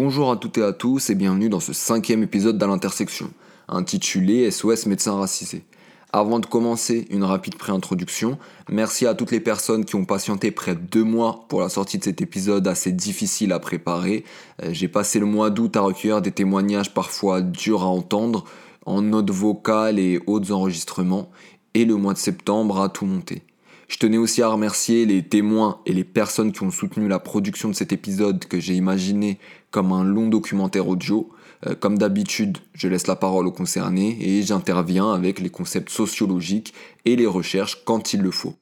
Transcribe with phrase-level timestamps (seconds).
[0.00, 3.32] Bonjour à toutes et à tous et bienvenue dans ce cinquième épisode d'À l'intersection,
[3.66, 5.64] intitulé SOS médecins racisés.
[6.12, 8.38] Avant de commencer, une rapide pré-introduction.
[8.70, 11.98] Merci à toutes les personnes qui ont patienté près de deux mois pour la sortie
[11.98, 14.22] de cet épisode assez difficile à préparer.
[14.62, 18.44] Euh, j'ai passé le mois d'août à recueillir des témoignages parfois durs à entendre,
[18.86, 21.28] en notes vocales et autres enregistrements,
[21.74, 23.42] et le mois de septembre à tout monter.
[23.88, 27.70] Je tenais aussi à remercier les témoins et les personnes qui ont soutenu la production
[27.70, 29.38] de cet épisode que j'ai imaginé
[29.70, 31.30] comme un long documentaire audio.
[31.66, 36.74] Euh, comme d'habitude, je laisse la parole aux concernés et j'interviens avec les concepts sociologiques
[37.06, 38.54] et les recherches quand il le faut.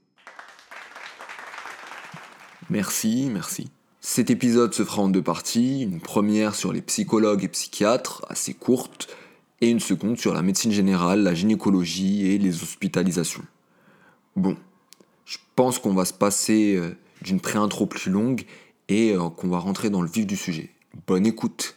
[2.70, 3.69] Merci, merci.
[4.01, 8.55] Cet épisode se fera en deux parties, une première sur les psychologues et psychiatres, assez
[8.55, 9.09] courte,
[9.61, 13.45] et une seconde sur la médecine générale, la gynécologie et les hospitalisations.
[14.37, 14.56] Bon,
[15.27, 18.45] je pense qu'on va se passer euh, d'une pré-intro plus longue
[18.89, 20.70] et euh, qu'on va rentrer dans le vif du sujet.
[21.06, 21.75] Bonne écoute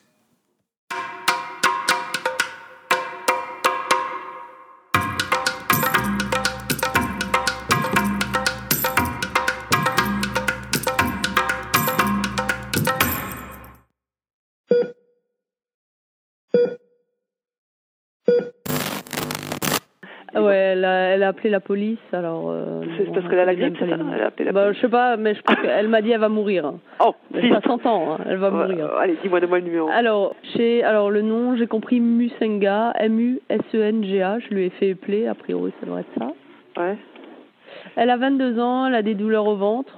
[20.79, 22.49] elle a, elle a appelé la police, alors...
[22.49, 24.45] Euh, C'est bon, parce qu'elle a la elle grippe, c'est ça les- Elle a appelé
[24.45, 24.77] la Bah, police.
[24.77, 26.71] je sais pas, mais je pense qu'elle m'a dit elle va mourir.
[26.99, 28.89] Oh, ça s'entend, hein, elle va Ouais, mourir.
[28.99, 29.89] Allez, dis-moi, donne-moi le numéro.
[29.89, 35.35] Alors, chez, alors le nom, j'ai compris Musenga, M-U-S-E-N-G-A, je lui ai fait appeler, a
[35.35, 36.31] priori ça doit être ça.
[36.81, 36.97] Ouais,
[37.95, 39.97] Elle a 22 ans, elle a des douleurs au ventre.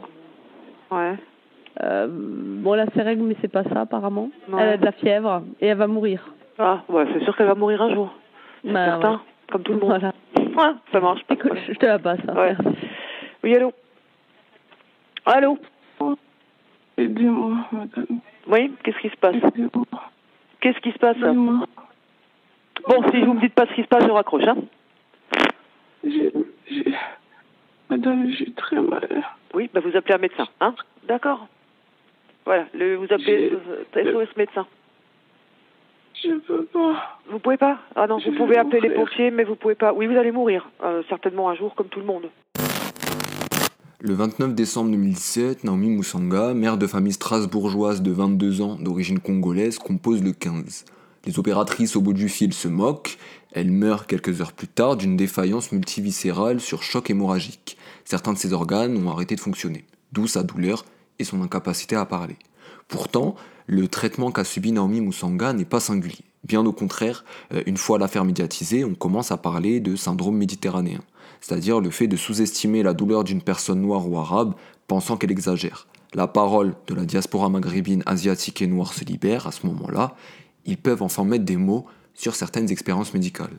[0.92, 1.14] ouais.
[1.84, 4.30] Euh, bon, elle a ses règles, mais c'est pas ça apparemment.
[4.52, 4.62] Ouais.
[4.62, 6.34] Elle a de la fièvre et elle va mourir.
[6.60, 8.14] Ah, ouais, c'est sûr qu'elle va mourir un jour.
[8.64, 9.18] C'est Bah, certain, ouais.
[9.52, 9.88] comme tout le monde.
[9.90, 10.12] Voilà.
[10.56, 11.24] Ouais, ça marche.
[11.26, 12.20] pas Écoute, je te la passe.
[12.28, 12.56] hein, Ouais.
[13.44, 13.74] Oui, allô?
[15.26, 15.58] Allô?
[16.98, 18.20] Aidez-moi, madame.
[18.48, 19.36] Oui, qu'est-ce qui se passe?
[19.36, 19.86] Aidez-moi.
[20.60, 21.66] Qu'est-ce qui se passe Aidez-moi.
[22.88, 24.58] Bon, si vous me dites pas ce qui se passe, je raccroche, hein
[26.04, 26.32] J'ai,
[26.70, 26.94] j'ai...
[27.90, 29.08] Madame, j'ai très mal.
[29.54, 30.74] Oui, bah vous appelez un médecin, hein
[31.04, 31.48] D'accord.
[32.46, 33.52] Voilà, le, vous appelez
[33.94, 34.66] SOS médecin.
[36.24, 37.20] Je peux pas.
[37.32, 37.80] Vous pouvez pas?
[37.96, 39.94] Ah non, Je vous pouvez appeler les pompiers, mais vous pouvez pas.
[39.94, 42.30] Oui, vous allez mourir, euh, certainement un jour, comme tout le monde.
[44.00, 49.80] Le 29 décembre 2017, Naomi Moussanga, mère de famille strasbourgeoise de 22 ans d'origine congolaise,
[49.80, 50.86] compose le 15.
[51.26, 53.18] Les opératrices au bout du fil se moquent,
[53.52, 57.78] elle meurt quelques heures plus tard d'une défaillance multiviscérale sur choc hémorragique.
[58.06, 60.84] Certains de ses organes ont arrêté de fonctionner, d'où sa douleur
[61.20, 62.38] et son incapacité à parler.
[62.88, 63.36] Pourtant,
[63.72, 66.26] le traitement qu'a subi Naomi Moussanga n'est pas singulier.
[66.44, 67.24] Bien au contraire,
[67.54, 71.00] euh, une fois l'affaire médiatisée, on commence à parler de syndrome méditerranéen,
[71.40, 74.56] c'est-à-dire le fait de sous-estimer la douleur d'une personne noire ou arabe,
[74.90, 75.88] pensant qu'elle exagère.
[76.14, 80.18] La parole de la diaspora maghrébine, asiatique et noire se libère à ce moment-là.
[80.66, 83.58] Ils peuvent enfin mettre des mots sur certaines expériences médicales.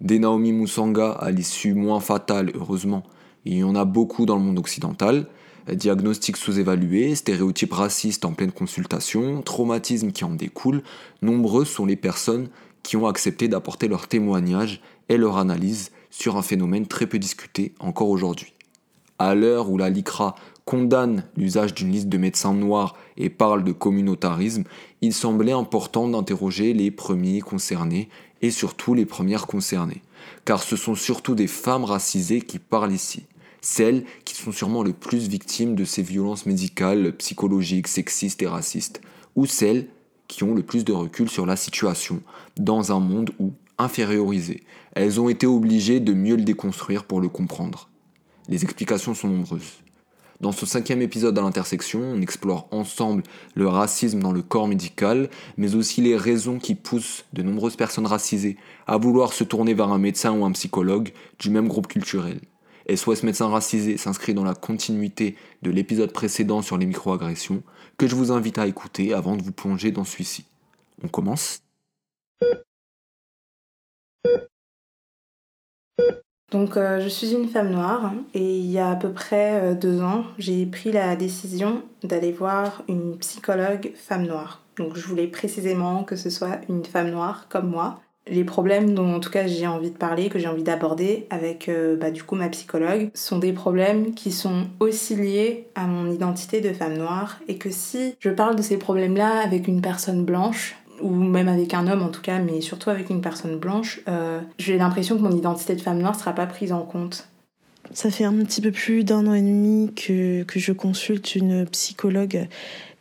[0.00, 3.02] Des Naomi Moussanga à l'issue moins fatale, heureusement,
[3.44, 5.26] il y en a beaucoup dans le monde occidental.
[5.70, 10.82] Diagnostics sous-évalués, stéréotypes racistes en pleine consultation, traumatismes qui en découlent,
[11.22, 12.48] nombreuses sont les personnes
[12.82, 17.74] qui ont accepté d'apporter leur témoignage et leur analyse sur un phénomène très peu discuté
[17.78, 18.54] encore aujourd'hui.
[19.18, 20.34] À l'heure où la LICRA
[20.64, 24.64] condamne l'usage d'une liste de médecins noirs et parle de communautarisme,
[25.00, 28.08] il semblait important d'interroger les premiers concernés
[28.42, 30.02] et surtout les premières concernées.
[30.44, 33.24] Car ce sont surtout des femmes racisées qui parlent ici.
[33.62, 39.00] Celles qui sont sûrement le plus victimes de ces violences médicales, psychologiques, sexistes et racistes.
[39.36, 39.86] Ou celles
[40.26, 42.22] qui ont le plus de recul sur la situation,
[42.58, 44.64] dans un monde où, infériorisées,
[44.94, 47.88] elles ont été obligées de mieux le déconstruire pour le comprendre.
[48.48, 49.82] Les explications sont nombreuses.
[50.40, 53.22] Dans ce cinquième épisode à l'intersection, on explore ensemble
[53.54, 58.06] le racisme dans le corps médical, mais aussi les raisons qui poussent de nombreuses personnes
[58.06, 58.56] racisées
[58.88, 62.40] à vouloir se tourner vers un médecin ou un psychologue du même groupe culturel.
[62.96, 67.62] SOS Médecin Racisé s'inscrit dans la continuité de l'épisode précédent sur les microagressions,
[67.98, 70.44] que je vous invite à écouter avant de vous plonger dans celui-ci.
[71.02, 71.62] On commence
[76.52, 79.74] Donc, euh, je suis une femme noire et il y a à peu près euh,
[79.74, 84.60] deux ans, j'ai pris la décision d'aller voir une psychologue femme noire.
[84.76, 88.00] Donc, je voulais précisément que ce soit une femme noire comme moi.
[88.30, 91.68] Les problèmes dont en tout cas j'ai envie de parler, que j'ai envie d'aborder avec
[91.68, 96.10] euh, bah, du coup ma psychologue, sont des problèmes qui sont aussi liés à mon
[96.10, 100.24] identité de femme noire et que si je parle de ces problèmes-là avec une personne
[100.24, 104.00] blanche, ou même avec un homme en tout cas, mais surtout avec une personne blanche,
[104.08, 107.28] euh, j'ai l'impression que mon identité de femme noire sera pas prise en compte.
[107.92, 111.66] ça fait un petit peu plus d'un an et demi que, que je consulte une
[111.66, 112.46] psychologue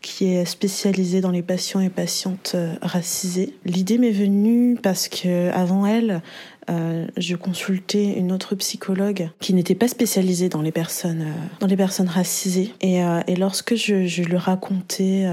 [0.02, 3.54] qui est spécialisée dans les patients et patientes euh, racisés.
[3.66, 6.22] L'idée m'est venue parce que avant elle,
[6.70, 11.68] euh, je consultais une autre psychologue qui n'était pas spécialisée dans les personnes euh, dans
[11.68, 13.02] les personnes racisées et,
[13.38, 15.28] lorsque je, lui racontais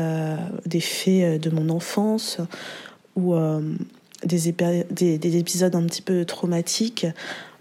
[0.66, 2.38] des faits de mon enfance
[3.16, 3.34] ou
[4.24, 7.06] des, épisodes un petit peu traumatiques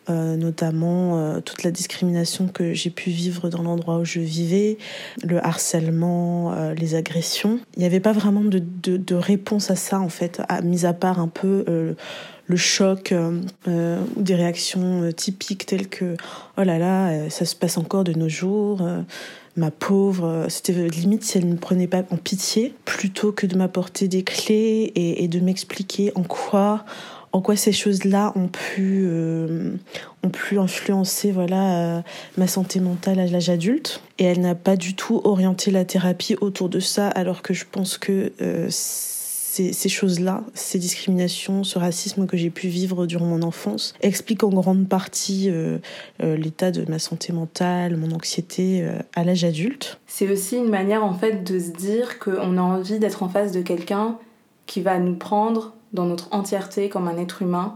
[0.09, 4.77] euh, notamment euh, toute la discrimination que j'ai pu vivre dans l'endroit où je vivais,
[5.21, 7.59] le harcèlement, euh, les agressions.
[7.75, 10.93] Il n'y avait pas vraiment de, de, réponse à ça, en fait, à, mis à
[10.93, 11.65] part un peu
[12.45, 13.13] le choc
[13.67, 16.15] ou des réactions typiques telles que
[16.57, 18.81] oh là là, ça se passe encore de nos jours
[19.55, 23.57] ma pauvre, c'était limite si elle ne me prenait pas en pitié, plutôt que de
[23.57, 26.85] m'apporter des clés et de m'expliquer en quoi
[27.31, 29.73] en quoi ces choses-là ont pu euh,
[30.23, 32.01] ont pu influencer voilà euh,
[32.37, 36.35] ma santé mentale à l'âge adulte et elle n'a pas du tout orienté la thérapie
[36.41, 42.27] autour de ça alors que je pense que euh, ces, choses-là, ces discriminations, ce racisme
[42.27, 45.49] que j'ai pu vivre durant mon enfance, expliquent en grande partie
[46.19, 49.99] l'état de ma santé mentale, mon anxiété à l'âge adulte.
[50.05, 53.51] C'est aussi une manière en fait de se dire qu'on a envie d'être en face
[53.51, 54.19] de quelqu'un
[54.67, 57.75] qui va nous prendre dans notre entièreté comme un être humain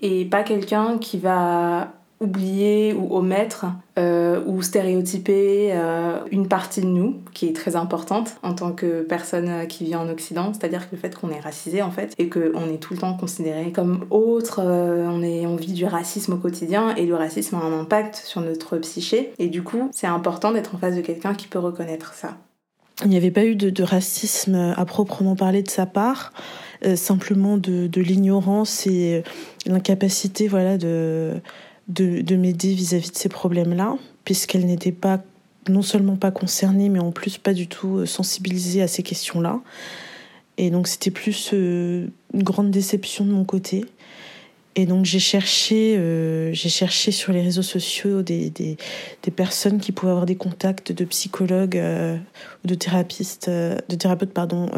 [0.00, 3.66] et pas quelqu'un qui va oublier ou omettre
[3.96, 9.02] euh, ou stéréotyper euh, une partie de nous qui est très importante en tant que
[9.02, 12.28] personne qui vit en Occident, c'est-à-dire que le fait qu'on est racisé en fait et
[12.28, 16.32] qu'on est tout le temps considéré comme autre, euh, on, est, on vit du racisme
[16.32, 20.08] au quotidien et le racisme a un impact sur notre psyché et du coup c'est
[20.08, 22.36] important d'être en face de quelqu'un qui peut reconnaître ça.
[23.04, 26.32] Il n'y avait pas eu de, de racisme à proprement parler de sa part.
[26.84, 29.24] Euh, simplement de, l'ignorance et
[29.66, 31.34] l'incapacité voilà, de,
[31.88, 35.20] de, de m'aider vis-à-vis de ces problèmes-là, puisqu'elle n'était pas
[35.68, 39.60] non seulement pas concernée, mais en plus pas du tout sensibilisée à ces questions-là.
[40.58, 43.84] Et donc c'était plus euh, une grande déception de mon côté.
[44.74, 48.76] Et donc j'ai cherché, euh, j'ai cherché sur les réseaux sociaux des, des,
[49.34, 52.16] personnes qui pouvaient avoir des contacts de psychologues euh,
[52.64, 54.68] ou de thérapeutes, euh, de thérapeutes pardon,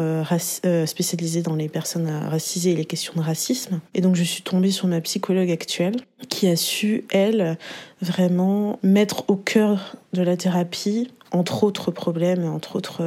[0.85, 3.79] spécialisés dans les personnes racisées et les questions de racisme.
[3.93, 5.97] Et donc je suis tombée sur ma psychologue actuelle
[6.29, 7.57] qui a su, elle,
[8.01, 13.01] vraiment mettre au cœur de la thérapie, entre autres problèmes, entre autres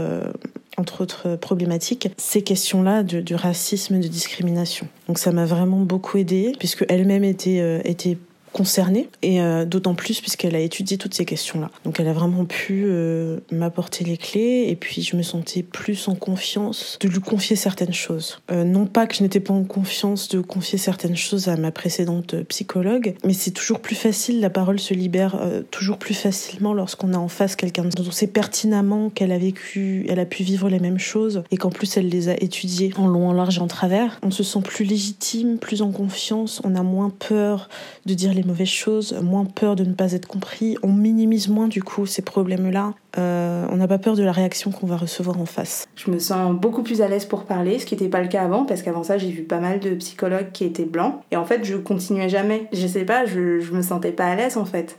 [0.77, 4.89] entre autres problématiques, ces questions-là du racisme de discrimination.
[5.09, 8.19] Donc ça m'a vraiment beaucoup aidée, puisque elle-même était, euh, était
[8.55, 11.71] concernée, et euh, d'autant plus puisqu'elle a étudié toutes ces questions-là.
[11.85, 16.07] Donc elle a vraiment pu euh, m'apporter les clés, et puis je me sentais plus
[16.07, 18.39] en confiance de lui confier certaines choses.
[18.53, 21.73] Euh, non pas que je n'étais pas en confiance de confier certaines choses à ma
[21.73, 25.37] précédente psychologue, mais c'est toujours plus facile, la parole se libère
[25.73, 30.07] toujours plus facilement lorsqu'on a en face quelqu'un dont on sait pertinemment qu'elle a vécu,
[30.09, 33.09] elle a pu vivre les mêmes choses, et qu'en plus elle les a étudiées en
[33.09, 34.21] long, en large et en travers.
[34.23, 37.69] On se sent plus légitime, plus en confiance, on a moins peur
[38.07, 41.69] de dire les mauvaises choses, moins peur de ne pas être compris, on minimise moins
[41.69, 42.95] du coup ces problèmes-là.
[43.19, 45.87] Euh, on n'a pas peur de la réaction qu'on va recevoir en face.
[45.97, 48.43] Je me sens beaucoup plus à l'aise pour parler, ce qui n'était pas le cas
[48.43, 51.21] avant, parce qu'avant ça, j'ai vu pas mal de psychologues qui étaient blancs.
[51.31, 52.69] Et en fait, je continuais jamais.
[52.73, 54.99] Je sais pas, je, je me sentais pas à l'aise en fait.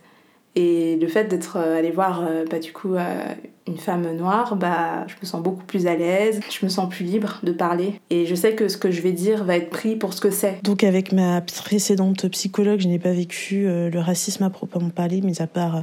[0.56, 2.96] Et le fait d'être euh, allé voir, euh, bah, du coup,
[3.68, 7.04] une femme noire, bah, je me sens beaucoup plus à l'aise, je me sens plus
[7.04, 8.00] libre de parler.
[8.12, 10.30] Et je sais que ce que je vais dire va être pris pour ce que
[10.30, 10.60] c'est.
[10.64, 15.22] Donc avec ma précédente psychologue, je n'ai pas vécu euh, le racisme à proprement parler,
[15.22, 15.82] mis à part euh,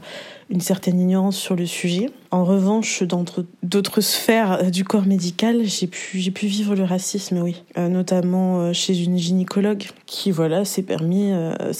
[0.48, 2.10] une certaine ignorance sur le sujet.
[2.30, 3.24] En revanche, dans
[3.64, 7.64] d'autres sphères euh, du corps médical, j'ai pu, vivre le racisme, oui.
[7.76, 11.32] Notamment chez une gynécologue qui, voilà, s'est permis,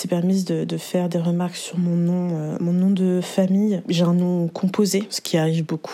[0.09, 3.83] permise de, de, faire des remarques sur mon nom, mon nom de famille.
[3.89, 5.92] J'ai un nom composé, ce qui arrive beaucoup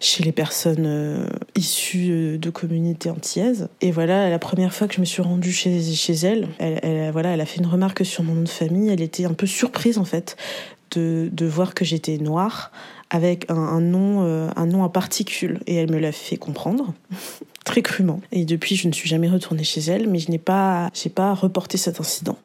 [0.00, 3.68] chez les personnes issues de communautés antillaises.
[3.80, 5.78] Et voilà, la première fois que je me suis rendue chez,
[6.22, 8.90] elle, elle, voilà, elle a fait une remarque sur mon nom de famille.
[8.90, 10.36] Elle était un peu surprise, en fait,
[10.92, 12.70] de, de voir que j'étais noire
[13.10, 15.60] avec un, un nom, euh, un nom à particules.
[15.66, 16.94] Et elle me l'a fait comprendre.
[17.64, 18.20] très crûment.
[18.32, 21.34] Et depuis, je ne suis jamais retournée chez elle, mais je n'ai pas, j'ai pas
[21.34, 22.38] reporté cet incident.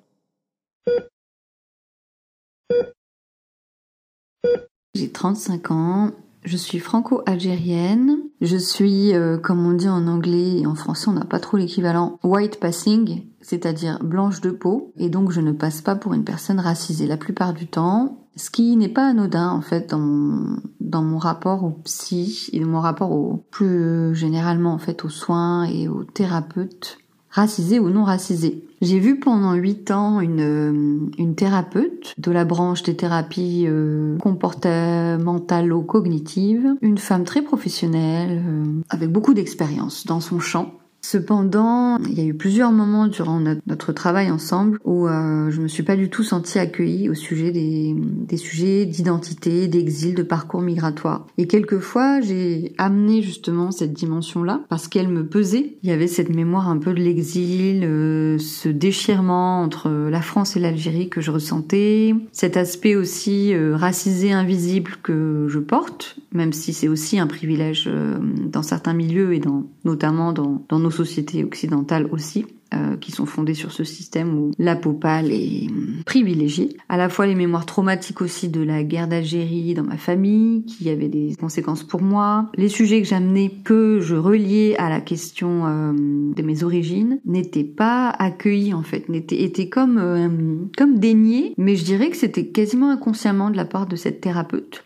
[4.93, 6.11] J'ai 35 ans,
[6.45, 11.13] je suis franco-algérienne, je suis, euh, comme on dit en anglais et en français, on
[11.13, 15.81] n'a pas trop l'équivalent, white passing, c'est-à-dire blanche de peau, et donc je ne passe
[15.81, 17.07] pas pour une personne racisée.
[17.07, 21.17] La plupart du temps, ce qui n'est pas anodin en fait dans mon, dans mon
[21.17, 26.03] rapport au psy et mon rapport au plus généralement en fait aux soins et aux
[26.03, 26.97] thérapeutes
[27.35, 28.63] racisés ou non racisés.
[28.81, 36.75] J'ai vu pendant huit ans une, une thérapeute de la branche des thérapies euh, comportementalo-cognitives,
[36.81, 40.75] une femme très professionnelle, euh, avec beaucoup d'expérience dans son champ.
[41.07, 45.67] Cependant, il y a eu plusieurs moments durant notre, travail ensemble où euh, je me
[45.67, 51.27] suis pas du tout sentie accueillie au sujet des, sujets d'identité, d'exil, de parcours migratoire.
[51.37, 55.77] Et quelquefois, j'ai amené justement cette dimension-là parce qu'elle me pesait.
[55.83, 60.57] Il y avait cette mémoire un peu de l'exil, euh, ce déchirement entre la France
[60.57, 66.51] et l'Algérie que je ressentais, cet aspect aussi euh, racisé, invisible que je porte, même
[66.51, 69.41] si c'est aussi un privilège euh, dans certains milieux et
[69.83, 72.45] notamment dans, dans nos sociétés occidentales aussi.
[72.73, 76.75] Euh, qui sont fondées sur ce système où la peau est hum, privilégiée.
[76.89, 80.89] À la fois les mémoires traumatiques aussi de la guerre d'Algérie dans ma famille, qui
[80.89, 82.49] avait des conséquences pour moi.
[82.55, 87.63] Les sujets que j'amenais, que je reliais à la question euh, de mes origines, n'étaient
[87.63, 90.27] pas accueillis en fait, n'étaient étaient comme euh,
[90.75, 91.53] comme déniés.
[91.57, 94.84] Mais je dirais que c'était quasiment inconsciemment de la part de cette thérapeute.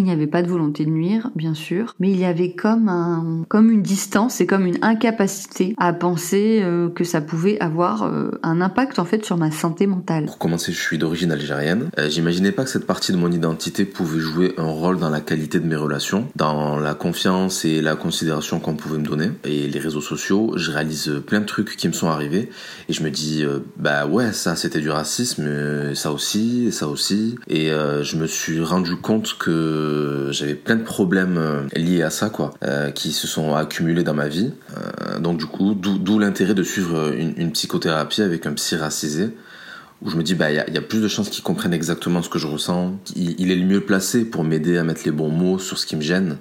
[0.00, 2.88] Il n'y avait pas de volonté de nuire, bien sûr, mais il y avait comme
[2.88, 8.04] un, comme une distance et comme une incapacité à penser euh, que ça pouvait avoir
[8.04, 10.24] euh, un impact en fait sur ma santé mentale.
[10.24, 11.90] Pour commencer, je suis d'origine algérienne.
[11.98, 15.20] Euh, J'imaginais pas que cette partie de mon identité pouvait jouer un rôle dans la
[15.20, 19.32] qualité de mes relations, dans la confiance et la considération qu'on pouvait me donner.
[19.44, 22.48] Et les réseaux sociaux, je réalise plein de trucs qui me sont arrivés
[22.88, 23.44] et je me dis
[23.76, 27.36] bah ouais, ça c'était du racisme, ça aussi, ça aussi.
[27.48, 29.89] Et je me suis rendu compte que
[30.32, 34.14] j'avais plein de problèmes euh, liés à ça, quoi, euh, qui se sont accumulés dans
[34.14, 34.52] ma vie.
[34.76, 39.30] Euh, donc du coup, d'où l'intérêt de suivre une, psychothérapie avec un psy racisé,
[40.02, 42.30] où je me dis, bah, il y, a plus de chances qu'il comprenne exactement ce
[42.30, 42.98] que je ressens.
[43.16, 45.94] Il, est le mieux placé pour m'aider à mettre les bons mots sur ce qui
[45.94, 46.38] me gêne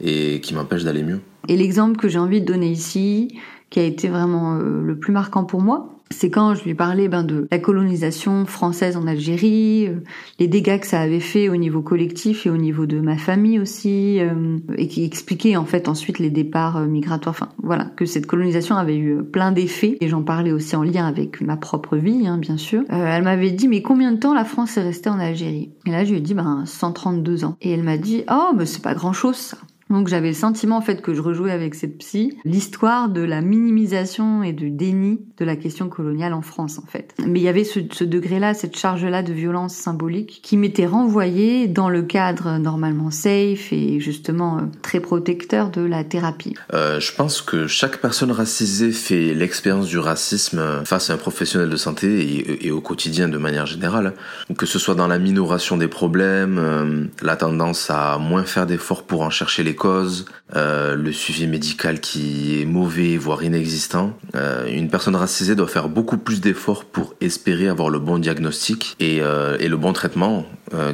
[0.00, 1.20] et qui m'empêche d'aller mieux.
[1.48, 5.44] Et l'exemple que j'ai envie de donner ici, qui a été vraiment le plus marquant
[5.44, 10.00] pour moi, c'est quand je lui parlais ben, de la colonisation française en Algérie, euh,
[10.38, 13.58] les dégâts que ça avait fait au niveau collectif et au niveau de ma famille
[13.58, 17.34] aussi, euh, et qui expliquait en fait ensuite les départs euh, migratoires.
[17.34, 19.98] Enfin voilà, que cette colonisation avait eu plein d'effets.
[20.00, 22.82] Et j'en parlais aussi en lien avec ma propre vie, hein, bien sûr.
[22.88, 25.72] elle m'avait dit mais combien de temps la France est restée en Algérie?
[25.86, 27.56] Et là je lui ai dit ben 132 ans.
[27.60, 29.58] Et elle m'a dit oh mais c'est pas grand chose ça.
[29.94, 33.40] Donc j'avais le sentiment en fait que je rejouais avec cette psy l'histoire de la
[33.40, 37.14] minimisation et du déni de la question coloniale en France en fait.
[37.24, 41.88] Mais il y avait ce, degré-là, cette charge-là de violence symbolique qui m'était renvoyée dans
[41.88, 46.54] le cadre normalement safe et justement euh, très protecteur de la thérapie.
[46.72, 51.70] Euh, je pense que chaque personne racisée fait l'expérience du racisme face à un professionnel
[51.70, 54.14] de santé et, au quotidien de manière générale.
[54.58, 59.04] Que ce soit dans la minoration des problèmes, euh, la tendance à moins faire d'efforts
[59.04, 64.12] pour en chercher les euh, le suivi médical qui est mauvais, voire inexistant.
[64.34, 68.96] Euh, une personne racisée doit faire beaucoup plus d'efforts pour espérer avoir le bon diagnostic
[69.00, 70.44] et, euh, le bon traitement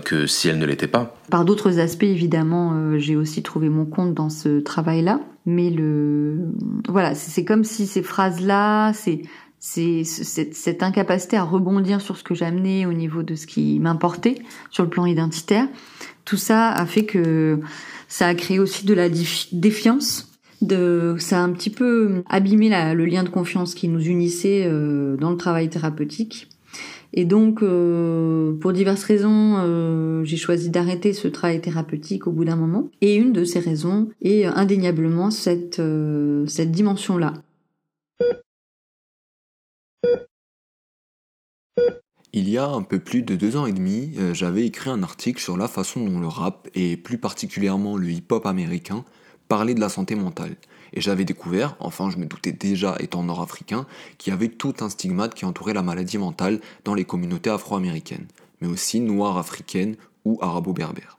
[0.05, 1.15] que si elle ne l'était pas.
[1.31, 5.21] Par d'autres aspects, évidemment, j'ai aussi trouvé mon compte dans ce travail-là.
[5.47, 6.39] Mais le,
[6.89, 9.23] voilà, c'est comme si ces phrases-là, c'est
[9.61, 14.37] cette, incapacité à rebondir sur ce que j'amenais au niveau de ce qui m'importait
[14.71, 15.67] sur le plan identitaire.
[16.25, 17.61] Tout ça a fait que
[18.11, 20.29] ça a créé aussi de la défiance.
[20.69, 25.31] Ça a un petit peu abîmé le lien de confiance qui nous unissait euh, dans
[25.31, 26.49] le travail thérapeutique.
[27.13, 32.45] Et donc, euh, pour diverses raisons, euh, j'ai choisi d'arrêter ce travail thérapeutique au bout
[32.45, 32.89] d'un moment.
[33.01, 37.35] Et une de ces raisons est indéniablement cette dimension-là.
[42.33, 45.03] Il y a un peu plus de deux ans et demi, euh, j'avais écrit un
[45.03, 49.05] article sur la façon dont le rap, et plus particulièrement le hip-hop américain,
[49.49, 50.55] parlait de la santé mentale.
[50.93, 53.85] Et j'avais découvert, enfin je me doutais déjà étant nord-africain,
[54.17, 58.29] qu'il y avait tout un stigmate qui entourait la maladie mentale dans les communautés afro-américaines,
[58.61, 61.19] mais aussi noires africaines ou arabo-berbères.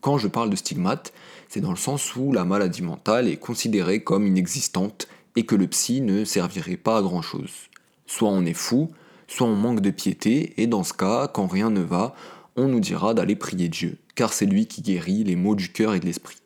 [0.00, 1.12] Quand je parle de stigmate,
[1.48, 5.68] c'est dans le sens où la maladie mentale est considérée comme inexistante et que le
[5.68, 7.68] psy ne servirait pas à grand chose.
[8.06, 8.90] Soit on est fou,
[9.28, 12.14] soit on manque de piété, et dans ce cas, quand rien ne va,
[12.56, 15.94] on nous dira d'aller prier Dieu, car c'est lui qui guérit les maux du cœur
[15.94, 16.38] et de l'esprit.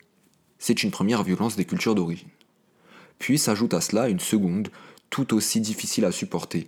[0.59, 2.29] C'est une première violence des cultures d'origine.
[3.17, 4.69] Puis s'ajoute à cela une seconde,
[5.09, 6.67] tout aussi difficile à supporter,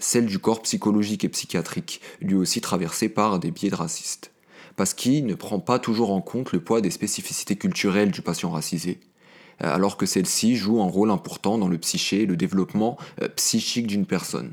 [0.00, 4.32] celle du corps psychologique et psychiatrique, lui aussi traversé par des biais de racistes.
[4.76, 8.50] Parce qu'il ne prend pas toujours en compte le poids des spécificités culturelles du patient
[8.50, 9.00] racisé,
[9.58, 13.86] alors que celle-ci joue un rôle important dans le psyché et le développement euh, psychique
[13.86, 14.52] d'une personne.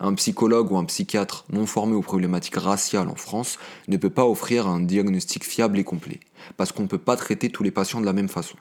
[0.00, 3.58] Un psychologue ou un psychiatre non formé aux problématiques raciales en France
[3.88, 6.20] ne peut pas offrir un diagnostic fiable et complet,
[6.56, 8.56] parce qu'on ne peut pas traiter tous les patients de la même façon.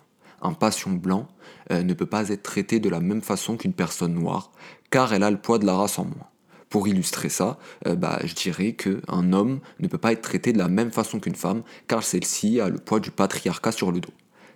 [0.46, 1.30] un patient blanc,
[1.72, 4.52] euh, ne peut pas être traité de la même façon qu'une personne noire,
[4.90, 6.28] car elle a le poids de la race en moins.
[6.70, 10.58] Pour illustrer ça, euh, bah, je dirais qu'un homme ne peut pas être traité de
[10.58, 14.14] la même façon qu'une femme, car celle-ci a le poids du patriarcat sur le dos.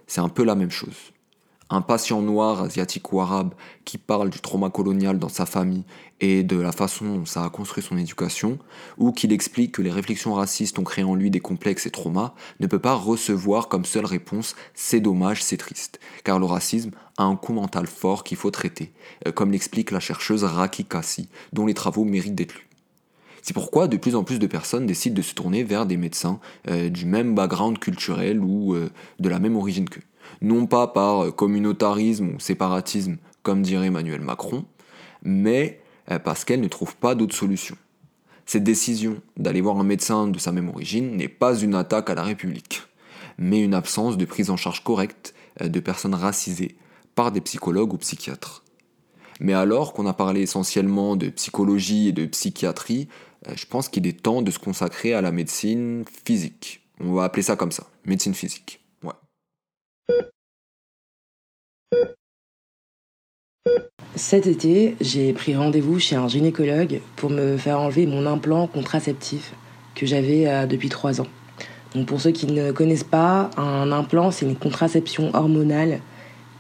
[0.08, 1.14] C'est un peu la même chose
[1.70, 3.54] un patient noir, asiatique ou arabe
[3.86, 5.84] qui parle du trauma colonial dans sa famille
[6.20, 8.58] et de la façon dont ça a construit son éducation,
[8.98, 12.34] ou qu'il explique que les réflexions racistes ont créé en lui des complexes et traumas,
[12.60, 17.24] ne peut pas recevoir comme seule réponse c'est dommage, c'est triste, car le racisme a
[17.24, 18.92] un coup mental fort qu'il faut traiter,
[19.28, 22.68] euh, comme l'explique la chercheuse Raki Kassi, dont les travaux méritent d'être lus.
[23.44, 26.40] C'est pourquoi de plus en plus de personnes décident de se tourner vers des médecins
[26.68, 30.02] euh, du même background culturel ou euh, de la même origine qu'eux
[30.42, 34.66] non pas par communautarisme ou séparatisme, comme dirait Emmanuel Macron,
[35.24, 37.76] mais euh, parce qu'elle ne trouve pas d'autre solution.
[38.46, 42.16] Cette décision d'aller voir un médecin de sa même origine n'est pas une attaque à
[42.16, 42.84] la République,
[43.38, 46.78] mais une absence de prise en charge correcte euh, de personnes racisées
[47.16, 48.64] par des psychologues ou psychiatres.
[49.40, 53.08] Mais alors qu'on a parlé essentiellement de psychologie et de psychiatrie,
[53.48, 56.82] euh, je pense qu'il est temps de se consacrer à la médecine physique.
[57.00, 58.82] On va appeler ça comme ça, médecine physique.
[64.16, 69.54] Cet été, j'ai pris rendez-vous chez un gynécologue pour me faire enlever mon implant contraceptif
[69.94, 71.28] que j'avais euh, depuis trois ans.
[71.94, 76.00] Donc pour ceux qui ne connaissent pas, un implant, c'est une contraception hormonale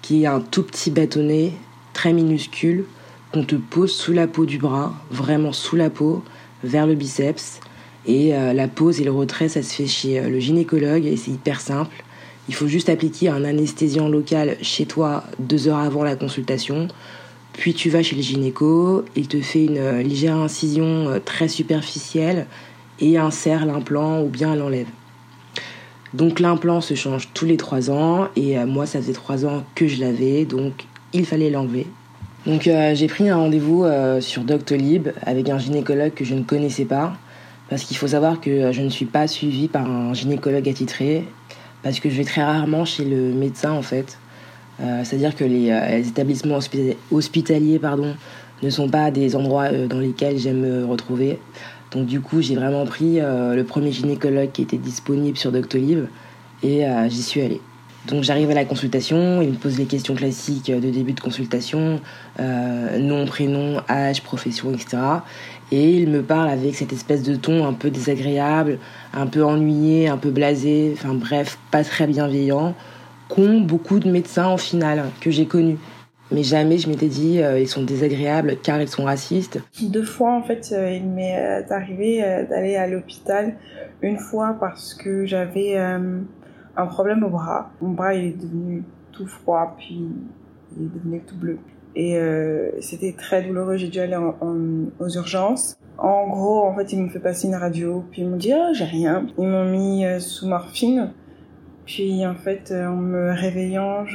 [0.01, 1.51] qui est un tout petit bâtonnet
[1.93, 2.85] très minuscule
[3.33, 6.23] qu'on te pose sous la peau du bras, vraiment sous la peau,
[6.63, 7.59] vers le biceps.
[8.05, 11.17] Et euh, la pose et le retrait, ça se fait chez euh, le gynécologue et
[11.17, 12.03] c'est hyper simple.
[12.49, 16.87] Il faut juste appliquer un anesthésiant local chez toi deux heures avant la consultation.
[17.53, 21.47] Puis tu vas chez le gynéco, il te fait une euh, légère incision euh, très
[21.47, 22.45] superficielle
[22.99, 24.87] et insère l'implant ou bien l'enlève.
[26.13, 29.63] Donc l'implant se change tous les trois ans et euh, moi ça faisait trois ans
[29.75, 31.87] que je l'avais donc il fallait l'enlever.
[32.45, 33.85] Donc j'ai pris un rendez-vous
[34.21, 37.17] sur Doctolib avec un gynécologue que je ne connaissais pas
[37.69, 41.25] parce qu'il faut savoir que je ne suis pas suivie par un gynécologue attitré
[41.83, 44.17] parce que je vais très rarement chez le médecin en fait.
[44.79, 46.59] Euh, c'est-à-dire que les, euh, établissements
[47.11, 48.15] hospitaliers pardon,
[48.61, 51.39] ne sont pas des endroits euh, dans lesquels j'aime me retrouver.
[51.91, 56.07] Donc du coup, j'ai vraiment pris le premier gynécologue qui était disponible sur Doctolib
[56.61, 57.61] et j'y suis allée.
[58.09, 62.01] Donc j'arrive à la consultation, il me pose les questions classiques de début de consultation,
[62.39, 64.97] nom, prénom, âge, profession, etc.
[65.71, 68.79] Et il me parle avec cette espèce de ton un peu désagréable,
[69.13, 72.73] un peu ennuyé, un peu blasé, enfin bref, pas très bienveillant,
[73.27, 75.77] qu'ont beaucoup de médecins en finale que j'ai connus.
[76.31, 79.59] Mais jamais je m'étais dit euh, ils sont désagréables car ils sont racistes.
[79.81, 83.55] Deux fois en fait euh, il m'est euh, arrivé d'aller à l'hôpital.
[84.01, 87.71] Une fois parce que j'avais un problème au bras.
[87.81, 90.01] Mon bras il est devenu tout froid puis
[90.77, 91.59] il est devenu tout bleu
[91.97, 93.75] et euh, c'était très douloureux.
[93.75, 95.79] J'ai dû aller aux urgences.
[95.97, 98.71] En gros, en fait, ils m'ont fait passer une radio, puis ils m'ont dit oh
[98.73, 99.25] j'ai rien.
[99.39, 101.11] Ils m'ont mis euh, sous morphine.
[101.87, 104.05] Puis en fait, euh, en me réveillant,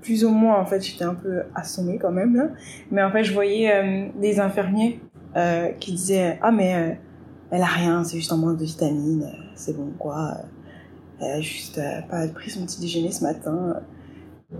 [0.00, 2.50] plus ou moins en fait, j'étais un peu assommée quand même là.
[2.92, 5.00] Mais en fait, je voyais des infirmiers
[5.80, 6.98] qui disaient ah mais
[7.50, 10.34] elle a rien, c'est juste un manque de vitamines, c'est bon quoi.
[11.20, 13.80] Elle a juste pas pris son petit déjeuner ce matin.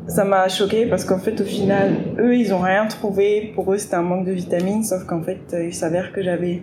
[0.08, 3.52] Ça m'a choqué parce qu'en fait, au final, eux, ils ont rien trouvé.
[3.54, 6.62] Pour eux, c'était un manque de vitamines, sauf qu'en fait, euh, il s'avère que j'avais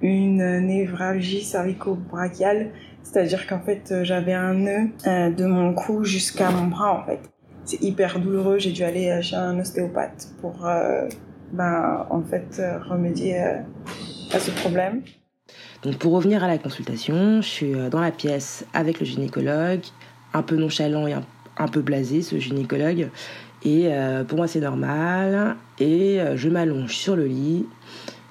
[0.00, 2.70] une névralgie cervico-brachiale,
[3.02, 7.04] c'est-à-dire qu'en fait, euh, j'avais un nœud euh, de mon cou jusqu'à mon bras, en
[7.04, 7.20] fait.
[7.64, 8.58] C'est hyper douloureux.
[8.58, 10.66] J'ai dû aller chez un ostéopathe pour,
[11.52, 13.38] ben, en fait, remédier
[14.32, 15.02] à ce problème.
[15.82, 19.82] Donc, pour revenir à la consultation, je suis dans la pièce avec le gynécologue,
[20.32, 21.24] un peu nonchalant et un
[21.58, 23.10] un peu blasé, ce gynécologue.
[23.64, 25.56] Et euh, pour moi, c'est normal.
[25.80, 27.66] Et euh, je m'allonge sur le lit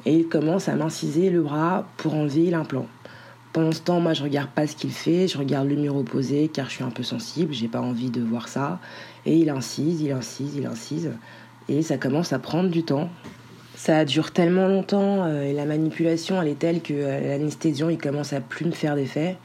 [0.06, 2.88] et il commence à m'inciser le bras pour enlever l'implant.
[3.54, 6.48] Pendant ce temps, moi, je regarde pas ce qu'il fait, je regarde le mur opposé
[6.48, 8.80] car je suis un peu sensible, j'ai pas envie de voir ça.
[9.26, 11.12] Et il incise, il incise, il incise.
[11.68, 13.10] Et ça commence à prendre du temps.
[13.76, 18.34] Ça dure tellement longtemps euh, et la manipulation, elle est telle que l'anesthésion, il commence
[18.34, 19.38] à plus me faire d'effet.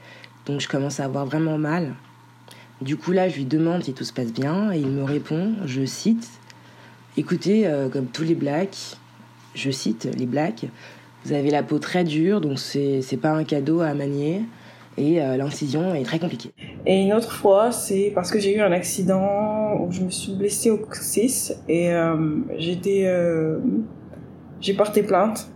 [0.47, 1.95] Donc je commence à avoir vraiment mal.
[2.83, 5.55] Du coup, là, je lui demande si tout se passe bien et il me répond,
[5.67, 6.29] je cite,
[7.19, 8.97] Écoutez, euh, comme tous les blacks,
[9.55, 10.65] je cite les blacks,
[11.27, 14.41] vous avez la peau très dure, donc c'est pas un cadeau à manier
[14.97, 16.53] et euh, l'incision est très compliquée.
[16.87, 20.33] Et une autre fois, c'est parce que j'ai eu un accident où je me suis
[20.33, 22.17] blessée au coccyx et euh,
[22.57, 23.07] j'étais,
[24.61, 25.51] j'ai porté plainte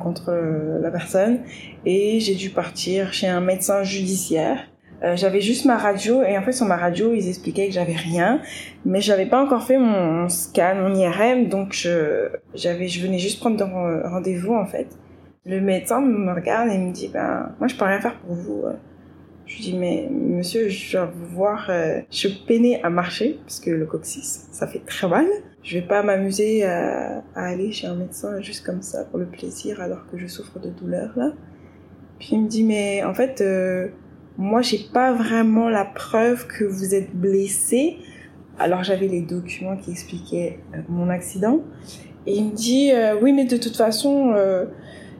[0.00, 0.30] contre
[0.80, 1.40] la personne
[1.84, 4.60] et j'ai dû partir chez un médecin judiciaire
[5.02, 7.94] Euh, j'avais juste ma radio et en fait sur ma radio ils expliquaient que j'avais
[7.94, 8.42] rien,
[8.84, 13.40] mais j'avais pas encore fait mon scan, mon IRM, donc je j'avais je venais juste
[13.40, 13.64] prendre
[14.04, 14.88] rendez-vous en fait.
[15.46, 18.64] Le médecin me regarde et me dit ben moi je peux rien faire pour vous.
[19.46, 23.58] Je lui dis mais monsieur je dois vous voir, euh, je peinais à marcher parce
[23.58, 25.26] que le coccyx ça fait très mal.
[25.62, 29.26] Je vais pas m'amuser à, à aller chez un médecin juste comme ça pour le
[29.26, 31.32] plaisir alors que je souffre de douleur là.
[32.18, 33.88] Puis il me dit mais en fait euh,
[34.40, 37.98] moi j'ai pas vraiment la preuve que vous êtes blessé.
[38.58, 41.60] Alors j'avais les documents qui expliquaient euh, mon accident.
[42.26, 44.34] Et il me dit euh, oui mais de toute façon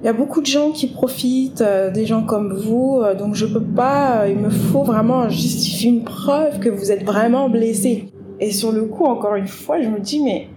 [0.02, 3.62] il y a beaucoup de gens qui profitent, des gens comme vous, donc je peux
[3.62, 8.10] pas, il me faut vraiment justifier une preuve que vous êtes vraiment blessé.
[8.40, 10.48] Et sur le coup, encore une fois, je me dis mais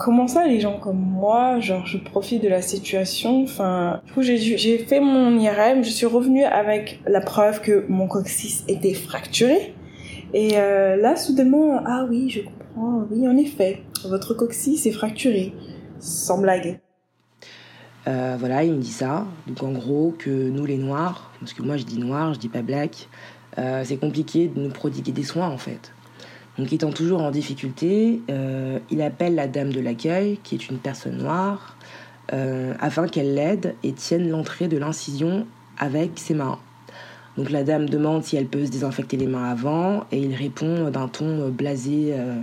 [0.00, 4.22] comment ça les gens comme moi genre je profite de la situation enfin du coup
[4.22, 9.74] j'ai fait mon IRM je suis revenue avec la preuve que mon coccyx était fracturé.
[10.32, 15.52] Et euh, là soudainement ah oui je comprends oui en effet votre coccyx est fracturé.
[15.98, 16.80] Sans blague.
[18.08, 19.26] Euh, voilà il me dit ça.
[19.46, 22.48] Donc en gros que nous les noirs parce que moi je dis noir je dis
[22.48, 23.08] pas black
[23.58, 25.92] euh, c'est compliqué de nous prodiguer des soins en fait
[26.58, 30.78] donc étant toujours en difficulté, euh, il appelle la dame de l'accueil, qui est une
[30.78, 31.76] personne noire,
[32.32, 35.46] euh, afin qu'elle l'aide et tienne l'entrée de l'incision
[35.78, 36.58] avec ses mains.
[37.36, 40.90] Donc la dame demande si elle peut se désinfecter les mains avant, et il répond
[40.90, 42.40] d'un ton blasé, euh,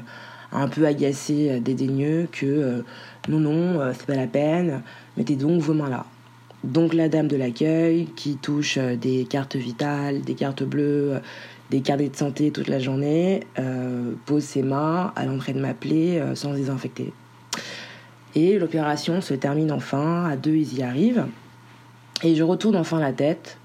[0.52, 2.84] un peu agacé, dédaigneux, que
[3.28, 4.82] non, non, c'est pas la peine,
[5.18, 6.06] mettez donc vos mains là.
[6.64, 11.20] Donc la dame de l'accueil, qui touche des cartes vitales, des cartes bleues,
[11.70, 15.74] des carnets de santé toute la journée, euh, pose ses mains à l'entrée de ma
[15.74, 17.14] plaie euh, sans désinfecter.
[18.36, 21.26] Et l'opération se termine enfin, à deux ils y arrivent.
[22.24, 23.58] Et je retourne enfin la tête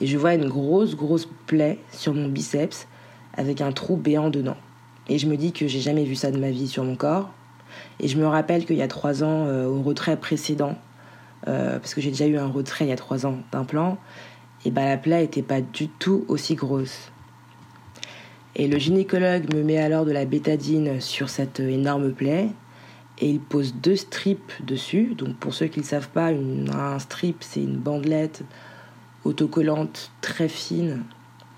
[0.00, 2.86] et je vois une grosse grosse plaie sur mon biceps
[3.34, 4.56] avec un trou béant dedans.
[5.08, 7.30] Et je me dis que j'ai jamais vu ça de ma vie sur mon corps.
[8.00, 10.76] Et je me rappelle qu'il y a trois ans, euh, au retrait précédent,
[11.44, 13.96] parce que j'ai déjà eu un retrait il y a trois ans d'implant,
[14.66, 17.10] et ben la plaie était pas du tout aussi grosse.
[18.60, 22.48] Et le gynécologue me met alors de la bétadine sur cette énorme plaie
[23.20, 25.14] et il pose deux strips dessus.
[25.16, 28.42] Donc pour ceux qui ne savent pas, un strip c'est une bandelette
[29.24, 31.04] autocollante très fine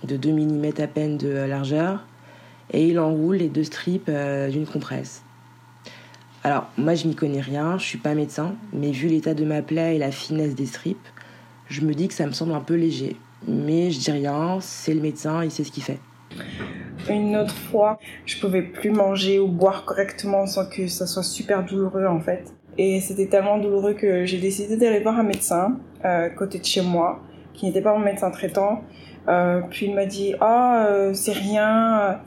[0.04, 2.04] de 2 mm à peine de largeur
[2.70, 5.22] et il enroule les deux strips euh, d'une compresse.
[6.44, 9.62] Alors moi je n'y connais rien, je suis pas médecin, mais vu l'état de ma
[9.62, 11.08] plaie et la finesse des strips,
[11.66, 13.16] je me dis que ça me semble un peu léger.
[13.48, 15.98] Mais je dis rien, c'est le médecin, il sait ce qu'il fait.
[17.08, 21.64] Une autre fois, je pouvais plus manger ou boire correctement sans que ça soit super
[21.64, 22.52] douloureux en fait.
[22.78, 26.82] Et c'était tellement douloureux que j'ai décidé d'aller voir un médecin euh, côté de chez
[26.82, 27.20] moi,
[27.52, 28.82] qui n'était pas mon médecin traitant.
[29.28, 32.20] Euh, puis il m'a dit ah euh, c'est rien.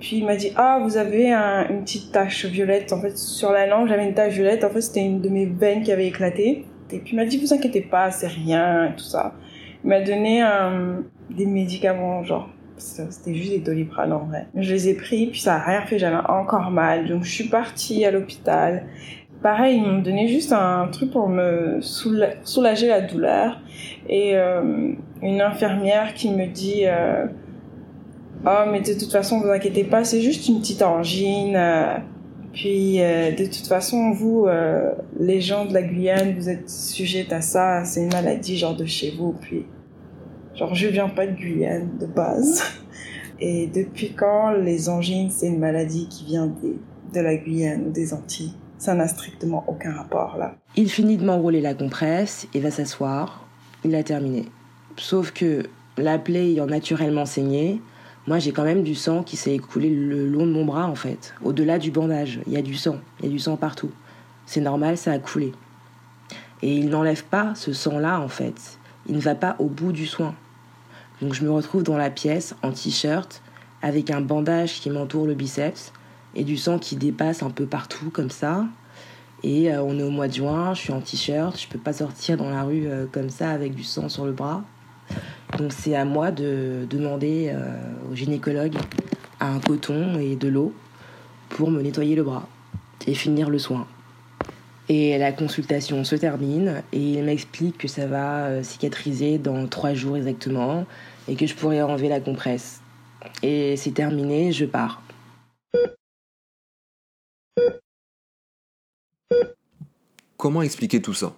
[0.00, 3.52] Puis il m'a dit ah vous avez un, une petite tache violette en fait sur
[3.52, 6.08] la langue j'avais une tache violette en fait c'était une de mes veines qui avait
[6.08, 9.32] éclaté et puis il m'a dit vous inquiétez pas c'est rien et tout ça
[9.82, 10.44] il m'a donné
[11.30, 12.50] des médicaments genre
[12.82, 14.46] c'était juste des doliprane en vrai.
[14.54, 17.08] Je les ai pris, puis ça a rien fait, j'avais encore mal.
[17.08, 18.84] Donc je suis partie à l'hôpital.
[19.42, 23.60] Pareil, ils m'ont donné juste un truc pour me soulager la douleur.
[24.08, 27.26] Et euh, une infirmière qui me dit euh,
[28.46, 31.56] Oh, mais de toute façon, vous inquiétez pas, c'est juste une petite angine.
[31.56, 31.96] Euh,
[32.52, 34.46] puis de toute façon, vous,
[35.18, 38.84] les gens de la Guyane, vous êtes sujets à ça, c'est une maladie genre de
[38.84, 39.34] chez vous.
[39.40, 39.64] Puis
[40.54, 42.62] Genre, je viens pas de Guyane de base.
[43.40, 48.14] Et depuis quand les angines, c'est une maladie qui vient de la Guyane ou des
[48.14, 48.54] Antilles?
[48.78, 50.56] Ça n'a strictement aucun rapport là.
[50.76, 53.46] Il finit de m'enrouler la compresse et va s'asseoir.
[53.84, 54.46] Il a terminé.
[54.96, 55.64] Sauf que
[55.96, 57.80] la plaie ayant naturellement saigné,
[58.26, 60.94] moi j'ai quand même du sang qui s'est écoulé le long de mon bras en
[60.94, 61.34] fait.
[61.44, 62.96] Au-delà du bandage, il y a du sang.
[63.20, 63.90] Il y a du sang partout.
[64.46, 65.52] C'est normal, ça a coulé.
[66.60, 68.78] Et il n'enlève pas ce sang-là en fait.
[69.08, 70.34] Il ne va pas au bout du soin.
[71.22, 73.42] Donc je me retrouve dans la pièce en t-shirt
[73.80, 75.92] avec un bandage qui m'entoure le biceps
[76.34, 78.66] et du sang qui dépasse un peu partout comme ça.
[79.44, 81.92] Et euh, on est au mois de juin, je suis en t-shirt, je peux pas
[81.92, 84.64] sortir dans la rue euh, comme ça avec du sang sur le bras.
[85.58, 87.76] Donc c'est à moi de demander euh,
[88.10, 88.74] au gynécologue
[89.38, 90.74] un coton et de l'eau
[91.50, 92.48] pour me nettoyer le bras
[93.06, 93.86] et finir le soin.
[94.88, 100.16] Et la consultation se termine et il m'explique que ça va cicatriser dans trois jours
[100.16, 100.86] exactement
[101.28, 102.80] et que je pourrais enlever la compresse.
[103.42, 105.02] Et c'est terminé, je pars.
[110.36, 111.34] Comment expliquer tout ça?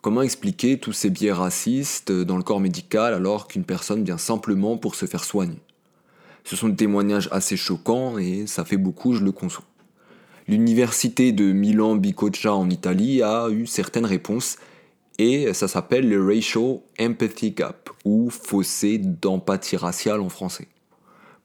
[0.00, 4.76] Comment expliquer tous ces biais racistes dans le corps médical alors qu'une personne vient simplement
[4.76, 5.60] pour se faire soigner?
[6.42, 9.64] Ce sont des témoignages assez choquants et ça fait beaucoup, je le conçois.
[10.52, 14.58] L'université de Milan Bicocca en Italie a eu certaines réponses
[15.18, 20.68] et ça s'appelle le Racial Empathy Gap ou fossé d'empathie raciale en français.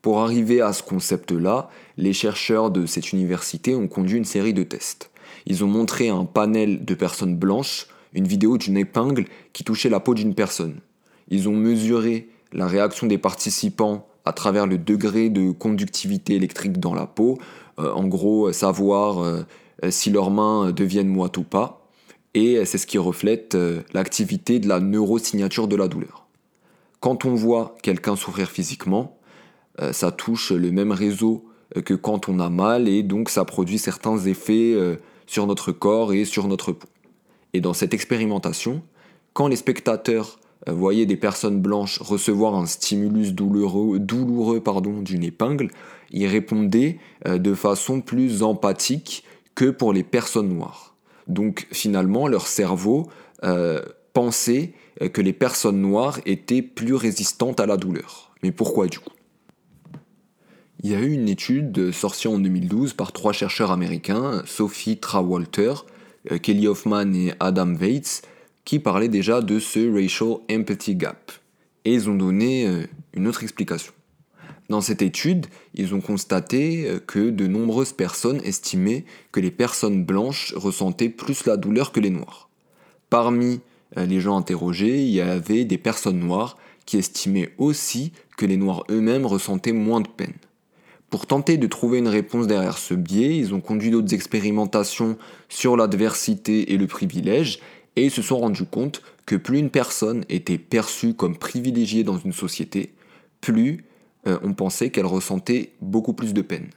[0.02, 4.62] Pour arriver à ce concept-là, les chercheurs de cette université ont conduit une série de
[4.62, 5.10] tests.
[5.46, 9.88] Ils ont montré à un panel de personnes blanches une vidéo d'une épingle qui touchait
[9.88, 10.80] la peau d'une personne.
[11.30, 16.94] Ils ont mesuré la réaction des participants à travers le degré de conductivité électrique dans
[16.94, 17.38] la peau,
[17.78, 19.44] en gros savoir euh,
[19.90, 21.86] si leurs mains deviennent moites ou pas,
[22.34, 26.26] et c'est ce qui reflète euh, l'activité de la neurosignature de la douleur.
[27.00, 29.14] Quand on voit quelqu'un souffrir physiquement,
[29.92, 31.44] ça touche le même réseau
[31.84, 34.74] que quand on a mal et donc ça produit certains effets
[35.28, 36.88] sur notre corps et sur notre peau.
[37.52, 38.82] Et dans cette expérimentation,
[39.32, 45.22] quand les spectateurs euh, voyaient des personnes blanches recevoir un stimulus douloureux, douloureux pardon, d'une
[45.22, 45.70] épingle,
[46.10, 50.94] ils répondaient euh, de façon plus empathique que pour les personnes noires.
[51.26, 53.08] Donc finalement, leur cerveau
[53.44, 54.72] euh, pensait
[55.12, 58.32] que les personnes noires étaient plus résistantes à la douleur.
[58.42, 59.10] Mais pourquoi du coup?
[60.82, 65.74] Il y a eu une étude sortie en 2012 par trois chercheurs américains, Sophie Trawalter,
[66.30, 68.22] euh, Kelly Hoffman et Adam Waits,
[68.64, 71.32] qui parlaient déjà de ce Racial Empathy Gap.
[71.84, 73.92] Et ils ont donné euh, une autre explication.
[74.68, 80.04] Dans cette étude, ils ont constaté euh, que de nombreuses personnes estimaient que les personnes
[80.04, 82.48] blanches ressentaient plus la douleur que les noirs.
[83.10, 83.60] Parmi
[83.96, 88.84] les gens interrogés, il y avait des personnes noires qui estimaient aussi que les noirs
[88.90, 90.34] eux-mêmes ressentaient moins de peine.
[91.10, 95.16] Pour tenter de trouver une réponse derrière ce biais, ils ont conduit d'autres expérimentations
[95.48, 97.60] sur l'adversité et le privilège,
[97.96, 102.32] et se sont rendus compte que plus une personne était perçue comme privilégiée dans une
[102.32, 102.92] société,
[103.40, 103.84] plus
[104.28, 106.68] euh, on pensait qu'elle ressentait beaucoup plus de peine.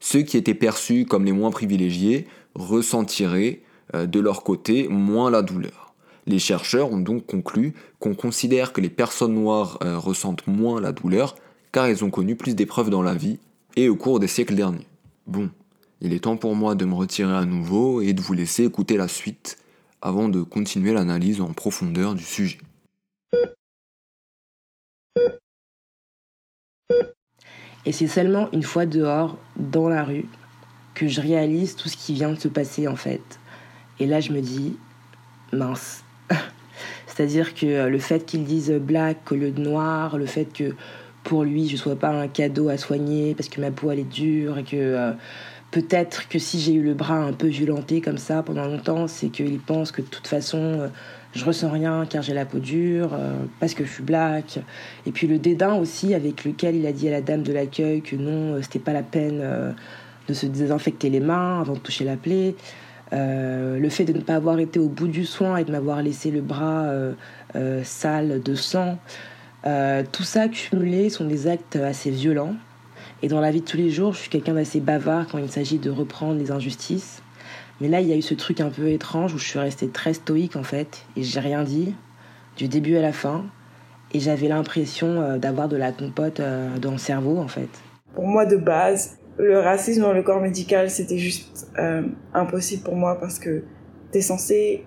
[0.00, 3.62] Ceux qui étaient perçus comme les moins privilégiés ressentiraient
[3.94, 5.94] euh, de leur côté moins la douleur.
[6.26, 10.92] Les chercheurs ont donc conclu qu'on considère que les personnes noires euh, ressentent moins la
[10.92, 11.36] douleur
[11.70, 13.38] car elles ont connu plus d'épreuves dans la vie
[13.76, 14.86] et au cours des siècles derniers.
[15.26, 15.50] Bon,
[16.00, 18.96] il est temps pour moi de me retirer à nouveau et de vous laisser écouter
[18.96, 19.58] la suite
[20.02, 22.58] avant de continuer l'analyse en profondeur du sujet.
[27.84, 30.26] Et c'est seulement une fois dehors, dans la rue,
[30.94, 33.22] que je réalise tout ce qui vient de se passer en fait.
[34.00, 34.76] Et là, je me dis,
[35.52, 36.04] mince.
[37.06, 40.74] C'est-à-dire que le fait qu'ils disent black au lieu de noir, le fait que
[41.22, 44.04] pour lui, je sois pas un cadeau à soigner parce que ma peau elle est
[44.04, 45.12] dure et que euh,
[45.70, 49.28] peut-être que si j'ai eu le bras un peu violenté comme ça pendant longtemps, c'est
[49.28, 50.88] qu'il pense que de toute façon euh,
[51.36, 54.58] je ressens rien car j'ai la peau dure, euh, parce que je suis black.
[55.06, 58.02] Et puis le dédain aussi avec lequel il a dit à la dame de l'accueil
[58.02, 59.74] que non, c'était pas la peine
[60.28, 62.54] de se désinfecter les mains avant de toucher la plaie.
[63.12, 66.30] le fait de ne pas avoir été au bout du soin et de m'avoir laissé
[66.30, 66.90] le bras
[67.84, 68.98] sale de sang.
[69.66, 72.54] Euh, tout ça cumulé sont des actes assez violents.
[73.22, 75.50] Et dans la vie de tous les jours, je suis quelqu'un d'assez bavard quand il
[75.50, 77.22] s'agit de reprendre les injustices.
[77.80, 79.88] Mais là, il y a eu ce truc un peu étrange où je suis restée
[79.88, 81.94] très stoïque en fait, et j'ai rien dit,
[82.56, 83.44] du début à la fin.
[84.14, 87.68] Et j'avais l'impression euh, d'avoir de la compote euh, dans le cerveau en fait.
[88.14, 91.70] Pour moi, de base, le racisme dans le corps médical, c'était juste
[92.32, 93.64] impossible pour moi parce que
[94.10, 94.84] t'es censé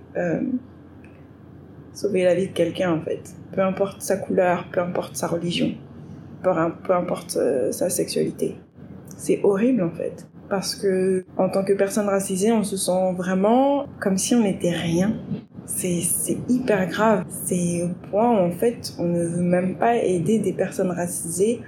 [1.99, 3.36] sauver la vie de quelqu'un en fait.
[3.52, 5.73] Peu importe sa couleur, peu importe sa religion,
[6.41, 6.49] peu,
[6.93, 8.56] importe euh, sa sexualité.
[9.17, 10.28] C'est horrible en fait.
[10.49, 14.71] Parce que en tant que personne racisée, on se sent vraiment comme si on n'était
[14.71, 15.13] rien.
[15.65, 17.25] C'est hyper grave.
[17.45, 21.62] C'est au point où en fait on ne veut même pas aider des personnes racisées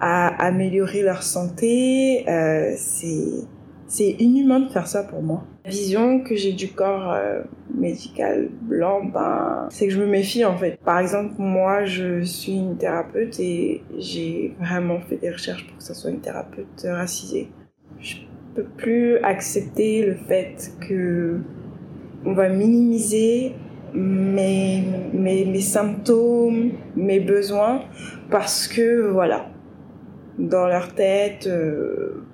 [0.00, 2.28] à améliorer leur santé.
[2.28, 5.44] Euh, c'est inhumain de faire ça pour moi.
[5.64, 7.40] La vision que j'ai du corps euh,
[7.74, 10.78] médical blanc, ben, c'est que je me méfie en fait.
[10.84, 15.82] Par exemple, moi, je suis une thérapeute et j'ai vraiment fait des recherches pour que
[15.82, 17.48] ça soit une thérapeute racisée.
[18.00, 18.16] Je
[18.54, 21.40] peux plus accepter le fait que
[22.24, 23.54] on va minimiser
[23.94, 24.82] mes,
[25.12, 27.82] mes, mes symptômes, mes besoins,
[28.30, 29.46] parce que voilà,
[30.38, 32.24] dans leur tête, euh,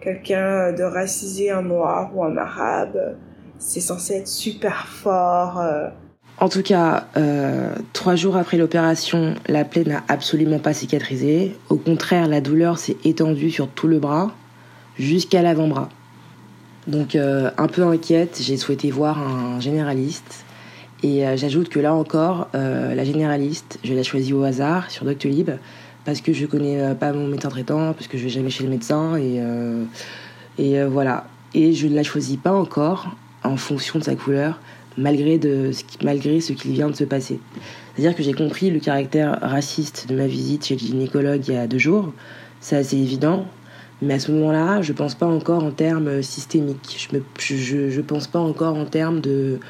[0.00, 3.16] quelqu'un de racisé, un noir ou un arabe,
[3.58, 5.60] c'est censé être super fort.
[5.60, 5.88] Euh.
[6.38, 11.56] En tout cas, euh, trois jours après l'opération, la plaie n'a absolument pas cicatrisé.
[11.68, 14.32] Au contraire, la douleur s'est étendue sur tout le bras,
[14.98, 15.88] jusqu'à l'avant-bras.
[16.86, 20.44] Donc, euh, un peu inquiète, j'ai souhaité voir un généraliste.
[21.04, 25.50] Et j'ajoute que là encore, la généraliste, je l'ai choisie au hasard sur Doctolib
[26.04, 28.70] parce que je connais pas mon médecin traitant, parce que je vais jamais chez le
[28.70, 29.42] médecin et,
[30.58, 31.26] et voilà.
[31.54, 34.60] Et je ne la choisis pas encore en fonction de sa couleur,
[34.96, 35.70] malgré, de,
[36.02, 37.40] malgré ce qui vient de se passer.
[37.94, 41.56] C'est-à-dire que j'ai compris le caractère raciste de ma visite chez le gynécologue il y
[41.56, 42.12] a deux jours.
[42.60, 43.46] C'est assez évident.
[44.02, 47.08] Mais à ce moment-là, je ne pense pas encore en termes systémiques.
[47.08, 49.60] Je ne je, pense pas encore en termes de,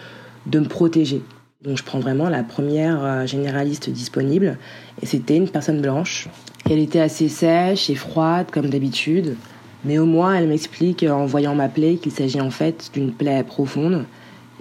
[0.46, 1.22] de me protéger.
[1.62, 4.56] Donc je prends vraiment la première euh, généraliste disponible.
[5.02, 6.28] Et c'était une personne blanche.
[6.68, 9.36] Elle était assez sèche et froide comme d'habitude.
[9.84, 13.44] Mais au moins, elle m'explique en voyant ma plaie qu'il s'agit en fait d'une plaie
[13.44, 14.06] profonde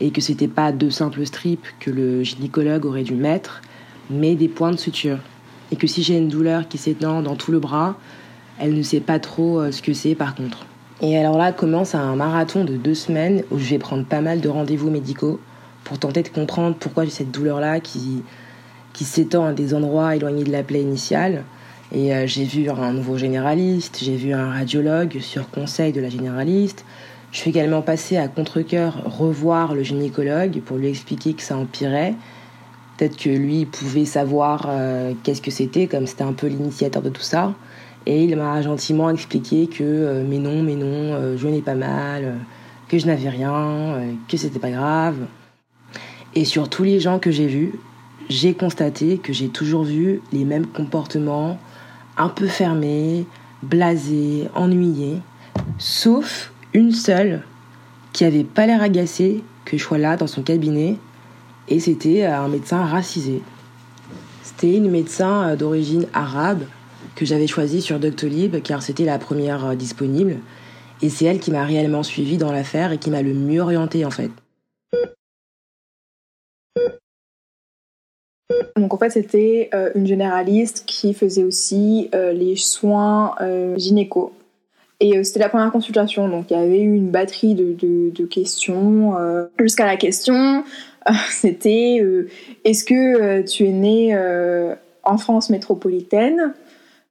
[0.02, 3.62] et que c'était pas deux simples strips que le gynécologue aurait dû mettre,
[4.10, 5.20] mais des points de suture.
[5.72, 7.96] Et que si j'ai une douleur qui s'étend dans tout le bras,
[8.62, 10.66] elle ne sait pas trop euh, ce que c'est par contre.
[11.02, 14.40] Et alors là commence un marathon de deux semaines où je vais prendre pas mal
[14.40, 15.40] de rendez-vous médicaux
[15.84, 18.24] pour tenter de comprendre pourquoi j'ai cette douleur-là qui,
[18.94, 21.44] qui s'étend à des endroits éloignés de la plaie initiale.
[21.92, 26.10] Et euh, j'ai vu un nouveau généraliste, j'ai vu un radiologue sur conseil de la
[26.10, 26.86] généraliste.
[27.32, 32.14] Je suis également passée à contre-coeur revoir le gynécologue pour lui expliquer que ça empirait.
[32.98, 37.10] Peut-être que lui pouvait savoir euh, qu'est-ce que c'était, comme c'était un peu l'initiateur de
[37.10, 37.54] tout ça.
[38.06, 42.36] Et il m'a gentiment expliqué que euh, mais non, mais non, je n'ai pas mal,
[42.88, 45.18] que je n'avais rien, que c'était pas grave.
[46.34, 47.74] Et sur tous les gens que j'ai vus,
[48.30, 51.60] j'ai constaté que j'ai toujours vu les mêmes comportements,
[52.18, 53.26] un peu fermé,
[53.64, 55.18] blasé, ennuyé,
[55.78, 57.44] sauf une seule
[58.14, 60.98] qui avait pas l'air agacée que je sois là dans son cabinet,
[61.68, 63.42] et c'était un médecin racisé.
[64.44, 66.64] C'était une médecin euh, d'origine arabe
[67.16, 70.38] que j'avais choisie sur Doctolib car c'était la première euh, disponible,
[71.02, 74.06] et c'est elle qui m'a réellement suivi dans l'affaire et qui m'a le mieux orienté
[74.06, 74.30] en fait.
[78.76, 83.36] Donc en fait, c'était euh, une généraliste qui faisait aussi euh, les soins
[83.78, 84.34] gynéco.
[85.00, 89.16] Et c'était la première consultation, donc il y avait eu une batterie de questions.
[89.58, 90.64] Jusqu'à la question,
[91.32, 92.06] c'était
[92.64, 94.16] est-ce que tu es né
[95.04, 96.54] en France métropolitaine?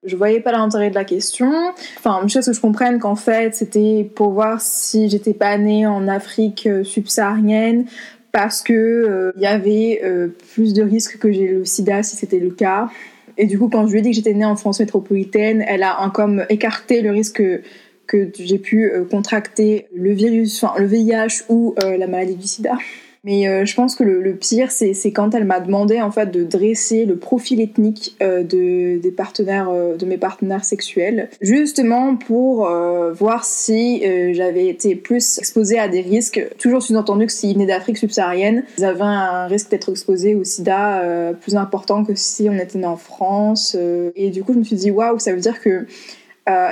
[0.04, 1.52] Je voyais pas l'intérêt de la question.
[1.98, 5.86] Enfin, je sais que je comprenne qu'en fait, c'était pour voir si j'étais pas née
[5.86, 7.86] en Afrique subsaharienne,
[8.32, 12.16] parce que euh, il y avait euh, plus de risques que j'ai le sida si
[12.16, 12.88] c'était le cas.
[13.36, 15.82] Et du coup, quand je lui ai dit que j'étais née en France métropolitaine, elle
[15.82, 17.42] a un, comme écarté le risque
[18.06, 22.76] que, j'ai pu euh, contracter le virus, enfin le VIH ou la maladie du sida.
[23.24, 26.30] Mais euh, je pense que le, le pire, c'est quand elle m'a demandé en fait
[26.30, 32.16] de dresser le profil ethnique euh, de, des partenaires, euh, de mes partenaires sexuels, justement
[32.16, 32.68] pour
[33.12, 34.02] voir si
[34.34, 36.44] j'avais été plus exposée à des risques.
[36.58, 41.34] Toujours sous-entendu que s'ils venaient d'Afrique subsaharienne, ils avaient un risque d'être exposés au SIDA
[41.40, 43.76] plus important que si on était né en France.
[44.16, 45.86] et du coup, je me suis dit waouh, ça veut dire que euh,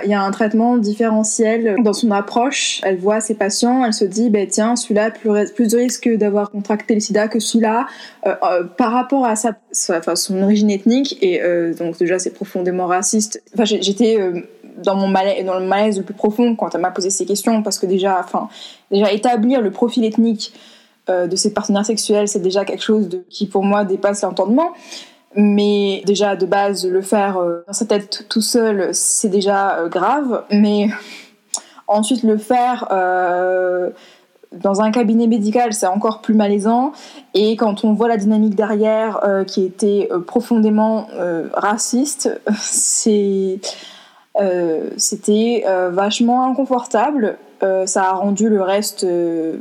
[0.05, 2.81] il y a un traitement différentiel dans son approche.
[2.85, 6.51] Elle voit ses patients, elle se dit, ben tiens, celui-là plus, plus de risque d'avoir
[6.51, 7.87] contracté le sida que celui-là
[8.27, 9.53] euh, euh, par rapport à sa,
[9.91, 11.19] enfin, son origine ethnique.
[11.23, 11.41] Et
[11.79, 13.43] donc déjà, c'est profondément raciste.
[13.55, 14.19] Enfin, j'étais
[14.83, 17.63] dans mon malaise, dans le malaise le plus profond quand elle m'a posé ces questions
[17.63, 18.49] parce que déjà, enfin,
[18.91, 20.53] déjà établir le profil ethnique
[21.09, 24.73] de ses partenaires sexuels, c'est déjà quelque chose qui pour moi dépasse l'entendement.
[25.41, 29.89] Mais déjà, de base, le faire euh, dans sa tête tout seul, c'est déjà euh,
[29.89, 30.43] grave.
[30.51, 30.89] Mais
[31.87, 33.91] ensuite, le faire euh,
[34.51, 36.91] dans un cabinet médical, c'est encore plus malaisant.
[37.35, 41.07] Et quand on voit la dynamique derrière qui était profondément
[41.53, 43.61] raciste, c'était
[45.91, 47.37] vachement inconfortable.
[47.85, 49.61] ça a rendu le reste de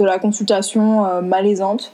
[0.00, 1.92] la consultation malaisante.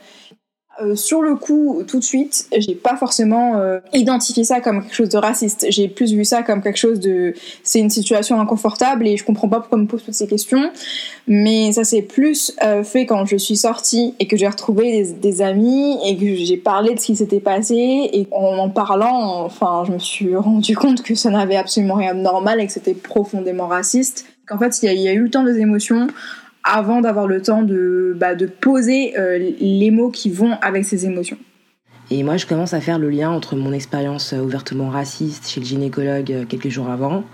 [0.80, 4.94] Euh, sur le coup, tout de suite, j'ai pas forcément euh, identifié ça comme quelque
[4.94, 5.66] chose de raciste.
[5.70, 7.34] J'ai plus vu ça comme quelque chose de.
[7.64, 10.70] C'est une situation inconfortable et je comprends pas pourquoi on me pose toutes ces questions.
[11.26, 15.42] Mais ça s'est plus euh, fait quand je suis sortie et que j'ai retrouvé des,
[15.42, 18.10] amis et que j'ai parlé de ce qui s'était passé.
[18.12, 22.14] Et en en parlant, enfin, je me suis rendu compte que ça n'avait absolument rien
[22.14, 24.26] de normal et que c'était profondément raciste.
[24.46, 26.06] Qu'en fait, il y, y, a eu le temps des émotions
[26.68, 31.38] avant d'avoir le temps de, bah, poser euh, les mots qui vont avec ces émotions.
[32.10, 35.60] Et moi, je commence à faire le lien entre mon expérience euh, ouvertement raciste chez
[35.60, 37.24] le gynécologue euh, quelques jours avant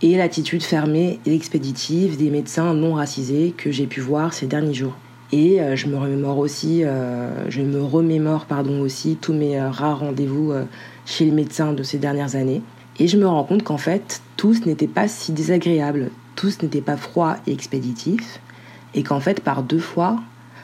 [0.00, 4.74] et l'attitude fermée et expéditive des médecins non racisés que j'ai pu voir ces derniers
[4.74, 4.96] jours.
[5.32, 6.84] Et je me remémore aussi,
[7.48, 10.54] je me remémore pardon aussi tous mes rares rendez-vous
[11.04, 12.62] chez le médecin de ces dernières années.
[13.00, 16.96] Et je me rends compte qu'en fait, tous n'étaient pas si désagréables, tous n'étaient pas
[16.96, 18.40] froids et expéditifs,
[18.94, 20.18] et qu'en fait par deux fois,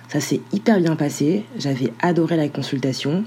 [0.08, 3.24] Ça s'est hyper bien passé, j'avais adoré la consultation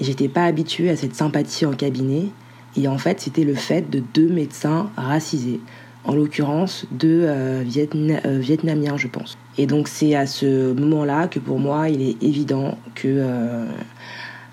[0.00, 2.28] et j'étais pas habituée à cette sympathie en cabinet.
[2.76, 5.60] Et en fait, c'était le fait de deux médecins racisés,
[6.04, 9.36] en l'occurrence deux euh, euh, Vietnamiens, je pense.
[9.58, 13.66] Et donc c'est à ce moment-là que pour moi, il est évident que euh,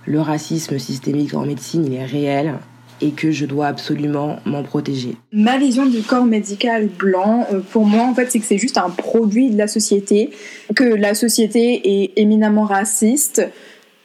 [0.05, 2.55] le racisme systémique en médecine, il est réel
[3.01, 5.15] et que je dois absolument m'en protéger.
[5.31, 8.89] Ma vision du corps médical blanc, pour moi, en fait, c'est que c'est juste un
[8.89, 10.31] produit de la société,
[10.75, 13.41] que la société est éminemment raciste,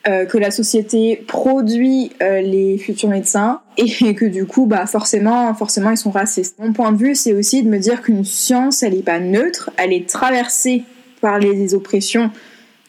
[0.06, 5.54] euh, que la société produit euh, les futurs médecins et que du coup, bah forcément,
[5.54, 6.56] forcément, ils sont racistes.
[6.58, 9.70] Mon point de vue, c'est aussi de me dire qu'une science, elle n'est pas neutre,
[9.78, 10.84] elle est traversée
[11.22, 12.30] par les oppressions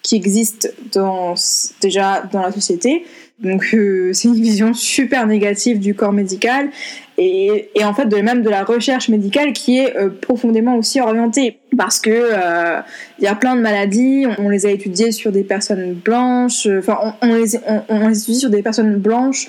[0.05, 1.33] qui existent dans,
[1.81, 3.05] déjà dans la société.
[3.39, 6.69] Donc euh, c'est une vision super négative du corps médical
[7.17, 11.57] et, en fait de même de la recherche médicale qui est euh, profondément aussi orientée
[11.75, 12.79] parce que euh,
[13.19, 16.97] il y a plein de maladies, on, les a étudiées sur des personnes blanches, enfin
[17.01, 17.57] on, on, les,
[17.89, 19.47] on, les étudie sur des personnes blanches.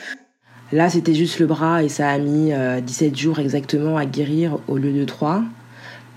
[0.73, 2.53] Là c'était juste le bras et ça a mis
[2.83, 5.43] 17 jours exactement à guérir au lieu de 3.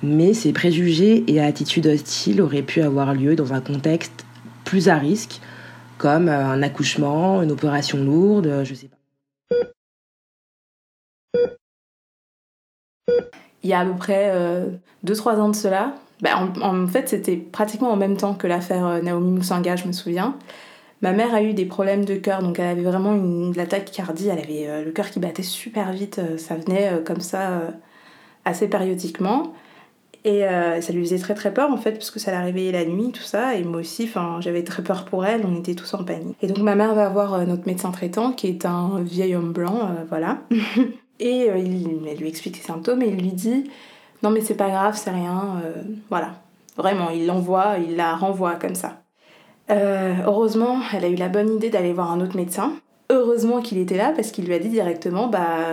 [0.01, 4.25] Mais ces préjugés et attitudes hostiles auraient pu avoir lieu dans un contexte
[4.70, 5.41] plus à risque
[5.97, 8.97] comme euh, un accouchement, une opération lourde, euh, je sais pas.
[13.63, 14.32] Il y a à peu près
[15.05, 19.01] 2-3 euh, ans de cela, bah, en, fait c'était pratiquement en même temps que l'affaire
[19.03, 20.38] Naomi Moussanga, je me souviens.
[21.01, 24.39] Ma mère a eu des problèmes de cœur, donc elle avait vraiment une, attaque cardiaque,
[24.39, 27.63] elle avait le cœur qui battait super vite, ça venait comme ça
[28.45, 29.53] assez périodiquement.
[30.26, 32.72] Et euh, ça lui faisait très très peur en fait, parce que ça la réveillait
[32.72, 33.55] la nuit, tout ça.
[33.55, 34.09] Et moi aussi,
[34.41, 36.36] j'avais très peur pour elle, on était tous en panique.
[36.41, 39.53] Et donc ma mère va voir euh, notre médecin traitant, qui est un vieil homme
[39.53, 40.39] blanc, euh, voilà.
[41.20, 43.70] et il, elle lui explique ses symptômes et il lui dit
[44.22, 45.61] Non, mais c'est pas grave, c'est rien,
[46.09, 46.34] voilà.
[46.78, 49.01] Vraiment, il l'envoie, il la renvoie comme ça.
[49.70, 52.74] heureusement, elle a eu la bonne idée d'aller voir un autre médecin.
[53.11, 55.72] Heureusement qu'il était là parce qu'il lui a dit directement bah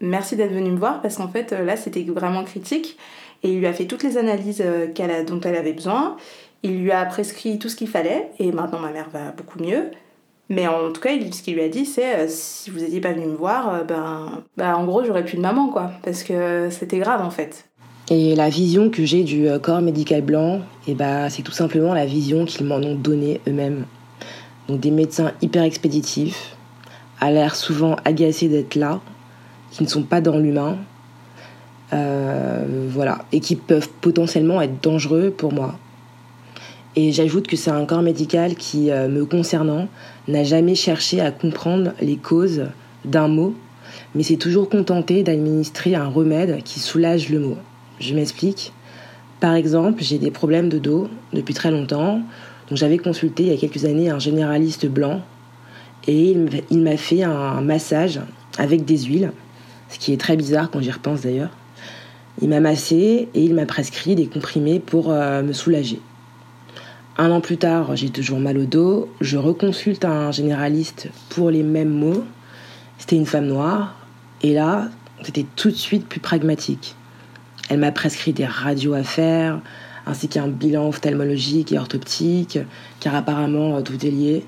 [0.00, 2.96] merci d'être venu me voir parce qu'en fait là c'était vraiment critique
[3.42, 6.16] et il lui a fait toutes les analyses euh, qu'elle dont elle avait besoin.
[6.62, 9.90] Il lui a prescrit tout ce qu'il fallait et maintenant ma mère va beaucoup mieux.
[10.50, 13.12] Mais en tout cas, ce qu'il lui a dit, c'est euh, si vous n'étiez pas
[13.12, 15.90] venu me voir, euh, ben, ben, en gros, j'aurais plus de maman, quoi.
[16.02, 17.66] Parce que c'était grave, en fait.
[18.10, 22.06] Et la vision que j'ai du corps médical blanc, eh ben, c'est tout simplement la
[22.06, 23.84] vision qu'ils m'en ont donnée eux-mêmes.
[24.68, 26.56] Donc des médecins hyper expéditifs,
[27.20, 29.00] à l'air souvent agacés d'être là,
[29.70, 30.78] qui ne sont pas dans l'humain,
[31.90, 35.78] voilà, et qui peuvent potentiellement être dangereux pour moi.
[37.00, 39.86] Et j'ajoute que c'est un corps médical qui, euh, me concernant,
[40.26, 42.64] n'a jamais cherché à comprendre les causes
[43.04, 43.54] d'un mot,
[44.16, 47.56] mais s'est toujours contenté d'administrer un remède qui soulage le mot.
[48.00, 48.72] Je m'explique.
[49.38, 52.20] Par exemple, j'ai des problèmes de dos depuis très longtemps,
[52.68, 55.20] donc j'avais consulté il y a quelques années un généraliste blanc,
[56.08, 56.34] et
[56.70, 58.20] il m'a fait un massage
[58.58, 59.30] avec des huiles,
[59.88, 61.50] ce qui est très bizarre quand j'y repense d'ailleurs.
[62.40, 66.00] Il m'a massé et il m'a prescrit des comprimés pour euh, me soulager.
[67.16, 69.08] Un an plus tard, j'ai toujours mal au dos.
[69.20, 72.24] Je reconsulte un généraliste pour les mêmes mots.
[72.96, 73.96] C'était une femme noire.
[74.42, 74.88] Et là,
[75.22, 76.94] c'était tout de suite plus pragmatique.
[77.68, 79.60] Elle m'a prescrit des radios à faire,
[80.06, 82.60] ainsi qu'un bilan ophtalmologique et orthoptique,
[83.00, 84.46] car apparemment euh, tout est lié.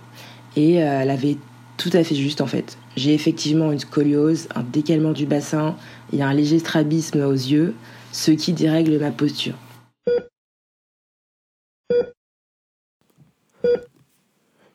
[0.55, 1.39] Et euh, elle avait
[1.77, 2.79] tout à fait juste en fait.
[2.97, 5.77] J'ai effectivement une scoliose, un décalement du bassin
[6.13, 7.75] et un léger strabisme aux yeux,
[8.13, 9.55] ce qui dérègle ma posture.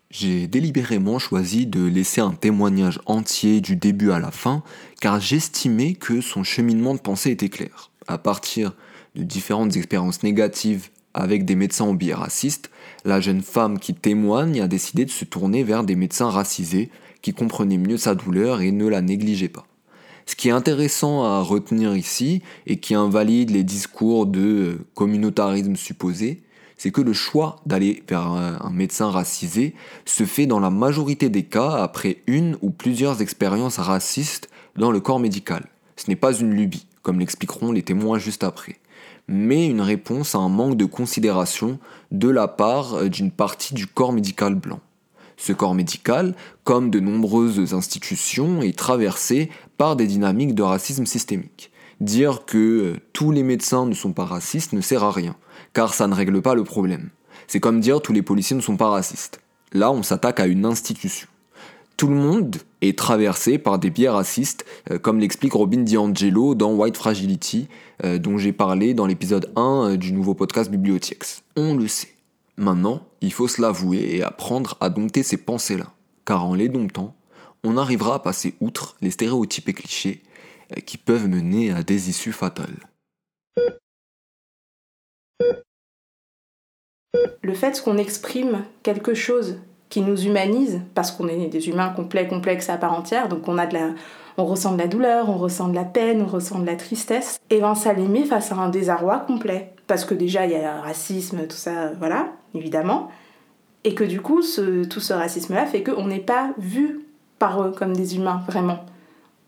[0.09, 4.63] J'ai délibérément choisi de laisser un témoignage entier du début à la fin,
[5.01, 7.91] car j'estimais que son cheminement de pensée était clair.
[8.07, 8.73] À partir
[9.15, 12.71] de différentes expériences négatives avec des médecins au racistes,
[13.03, 16.91] la jeune femme qui témoigne a décidé de se tourner vers des médecins racisés
[17.25, 19.65] qui comprenaient mieux sa douleur et ne la négligeaient pas.
[20.27, 26.43] Ce qui est intéressant à retenir ici, et qui invalide les discours de communautarisme supposé,
[26.77, 29.73] c'est que le choix d'aller vers un médecin racisé
[30.05, 34.99] se fait dans la majorité des cas après une ou plusieurs expériences racistes dans le
[34.99, 35.65] corps médical.
[35.95, 38.75] Ce n'est pas une lubie, comme l'expliqueront les témoins juste après,
[39.27, 41.79] mais une réponse à un manque de considération
[42.11, 44.79] de la part d'une partie du corps médical blanc.
[45.37, 51.71] Ce corps médical, comme de nombreuses institutions, est traversé par des dynamiques de racisme systémique.
[52.01, 55.35] Dire que euh, tous les médecins ne sont pas racistes ne sert à rien,
[55.73, 57.09] car ça ne règle pas le problème.
[57.47, 59.39] C'est comme dire tous les policiers ne sont pas racistes.
[59.71, 61.27] Là, on s'attaque à une institution.
[61.97, 66.73] Tout le monde est traversé par des biais racistes, euh, comme l'explique Robin DiAngelo dans
[66.73, 67.67] White Fragility,
[68.03, 71.43] euh, dont j'ai parlé dans l'épisode 1 du nouveau podcast Bibliothèques.
[71.55, 72.14] On le sait.
[72.57, 75.91] Maintenant, il faut se l'avouer et apprendre à dompter ces pensées-là,
[76.23, 77.15] car en les domptant,
[77.65, 80.23] on arrivera à passer outre les stéréotypes et clichés
[80.71, 82.87] euh, qui peuvent mener à des issues fatales.
[87.41, 89.57] Le fait qu'on exprime quelque chose
[89.89, 94.45] qui nous humanise, parce qu'on est des humains complets, complexes à part entière, donc on,
[94.45, 97.59] ressent de la douleur, on ressent de la peine, on ressent de la tristesse, et
[97.59, 97.93] bien ça
[98.27, 99.73] face à un désarroi complet.
[99.87, 103.09] Parce que déjà, il y a racisme, tout ça, voilà, évidemment.
[103.83, 107.05] Et que du coup, tout ce racisme-là fait qu'on n'est pas vu
[107.37, 108.79] par eux comme des humains, vraiment.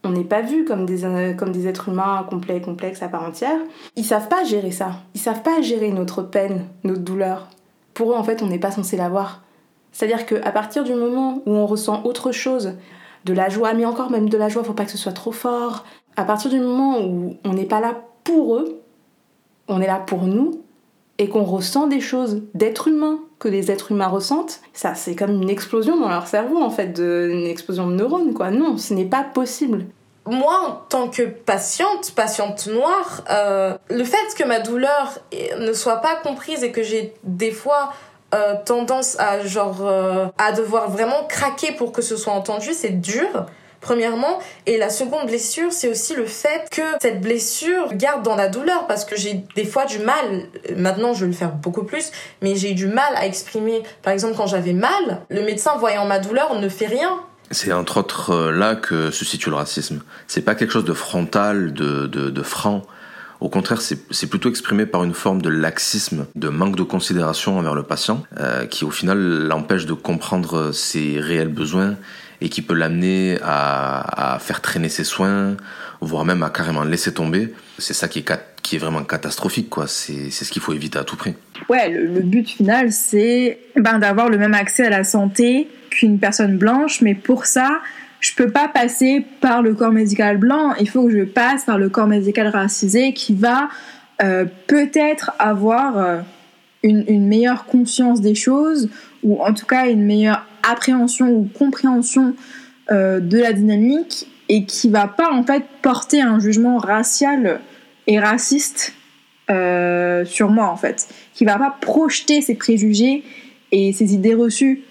[0.03, 3.23] On n'est pas vu comme des, euh, comme des êtres humains complets, complexes à part
[3.23, 3.59] entière.
[3.95, 4.91] Ils savent pas gérer ça.
[5.15, 7.47] Ils savent pas gérer notre peine, notre douleur.
[7.93, 9.41] Pour eux, en fait, on n'est pas censé l'avoir.
[9.91, 12.75] C'est-à-dire qu'à partir du moment où on ressent autre chose,
[13.25, 15.31] de la joie, mais encore même de la joie, faut pas que ce soit trop
[15.31, 15.83] fort.
[16.15, 18.81] À partir du moment où on n'est pas là pour eux,
[19.67, 20.61] on est là pour nous,
[21.17, 25.41] et qu'on ressent des choses d'êtres humains que les êtres humains ressentent, ça c'est comme
[25.41, 28.51] une explosion dans leur cerveau en fait, une explosion de neurones quoi.
[28.51, 29.85] Non, ce n'est pas possible.
[30.29, 35.19] Moi, en tant que patiente, patiente noire, euh, le fait que ma douleur
[35.57, 37.93] ne soit pas comprise et que j'ai des fois
[38.35, 42.99] euh, tendance à genre euh, à devoir vraiment craquer pour que ce soit entendu, c'est
[42.99, 43.45] dur
[43.87, 44.39] premièrement.
[44.65, 48.85] Et la seconde blessure, c'est aussi le fait que cette blessure garde dans la douleur
[48.85, 50.25] parce que j'ai des fois du mal,
[50.75, 52.11] maintenant je vais le faire beaucoup plus,
[52.41, 53.83] mais j'ai du mal à exprimer.
[54.03, 57.11] Par exemple, quand j'avais mal, le médecin voyant ma douleur ne fait rien.
[57.49, 60.01] C'est entre autres euh, là que se situe le racisme.
[60.27, 62.81] C'est pas quelque chose de frontal, de, de, franc.
[63.39, 67.75] Au contraire, c'est plutôt exprimé par une forme de laxisme, de manque de considération envers
[67.75, 71.95] le patient, euh, qui au final l'empêche de comprendre ses réels besoins
[72.41, 75.57] et qui peut l'amener à, faire traîner ses soins,
[76.01, 77.53] voire même à carrément laisser tomber.
[77.77, 79.87] C'est ça qui est, vraiment catastrophique, quoi.
[79.87, 81.33] C'est ce qu'il faut éviter à tout prix.
[81.69, 86.57] Ouais, le, but final, c'est ben, d'avoir le même accès à la santé qu'une personne
[86.57, 87.79] blanche, mais pour ça,
[88.19, 91.77] je peux pas passer par le corps médical blanc, il faut que je passe par
[91.77, 93.69] le corps médical racisé qui va
[94.23, 96.19] euh, peut-être avoir euh,
[96.83, 98.89] une, meilleure conscience des choses
[99.23, 102.35] ou en tout cas une meilleure appréhension ou compréhension
[102.91, 107.59] euh, de la dynamique et qui va pas en fait porter un jugement racial
[108.07, 108.93] et raciste
[109.49, 113.23] euh, sur moi en fait, qui va pas projeter ses préjugés
[113.71, 114.83] et ses idées reçues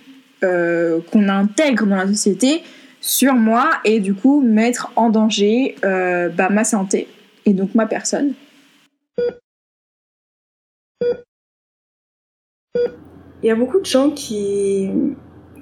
[0.45, 2.63] euh, qu'on intègre dans la société
[3.01, 7.09] sur moi et du coup mettre en danger bah, ma santé
[7.47, 8.35] et donc ma personne.
[13.43, 14.91] Il y a beaucoup de gens qui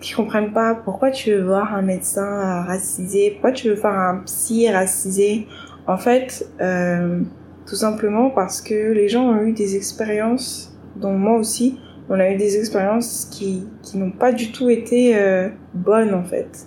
[0.04, 4.18] qui comprennent pas pourquoi tu veux voir un médecin racisé, pourquoi tu veux faire un
[4.26, 5.46] psy racisé.
[5.86, 7.22] En fait, euh,
[7.66, 11.78] tout simplement parce que les gens ont eu des expériences, dont moi aussi,
[12.10, 16.24] on a eu des expériences qui, qui n'ont pas du tout été euh, bonnes en
[16.24, 16.66] fait.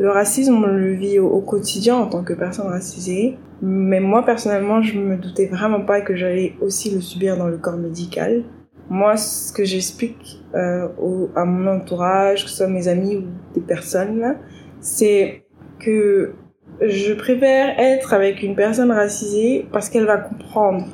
[0.00, 3.38] Le racisme, on le vit au, au, quotidien en tant que personne racisée.
[3.62, 7.56] Mais moi, personnellement, je me doutais vraiment pas que j'allais aussi le subir dans le
[7.56, 8.42] corps médical.
[8.90, 13.24] Moi, ce que j'explique euh, au, à mon entourage, que ce soit mes amis ou
[13.54, 14.36] des personnes,
[14.80, 15.44] c'est
[15.78, 16.34] que
[16.80, 20.86] je préfère être avec une personne racisée parce qu'elle va comprendre.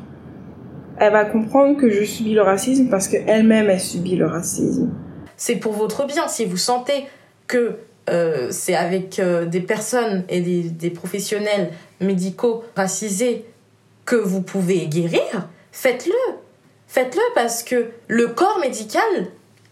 [0.99, 4.91] Elle va comprendre que je subis le racisme parce qu'elle-même, elle subit le racisme.
[5.37, 6.29] C'est pour votre bien.
[6.29, 7.07] Si vous sentez
[7.47, 7.79] que
[8.11, 11.71] euh, c'est avec euh, des personnes et des, des, professionnels
[12.01, 13.47] médicaux racisés
[14.05, 16.40] que vous pouvez guérir, faites-le.
[16.91, 19.05] Faites-le parce que le corps médical,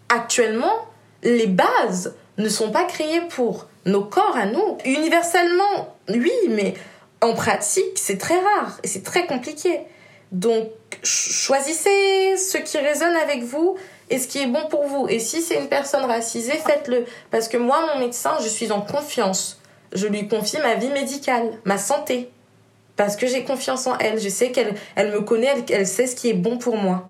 [0.09, 0.87] actuellement,
[1.25, 4.79] les bases ne sont pas créées pour nos corps à nous.
[4.85, 6.75] Universellement, oui, mais
[7.21, 9.81] en pratique, c'est très rare et c'est très compliqué.
[10.31, 10.69] Donc,
[11.03, 13.77] choisissez ce qui résonne avec vous
[14.11, 15.09] et ce qui est bon pour vous.
[15.09, 17.05] Et si c'est une personne racisée, faites-le.
[17.33, 19.61] Parce que moi, mon médecin, je suis en confiance.
[19.93, 22.31] Je lui confie ma vie médicale, ma santé.
[22.99, 24.21] Parce que j'ai confiance en elle.
[24.21, 27.09] Je sais qu'elle elle me connaît, elle, sait ce qui est bon pour moi.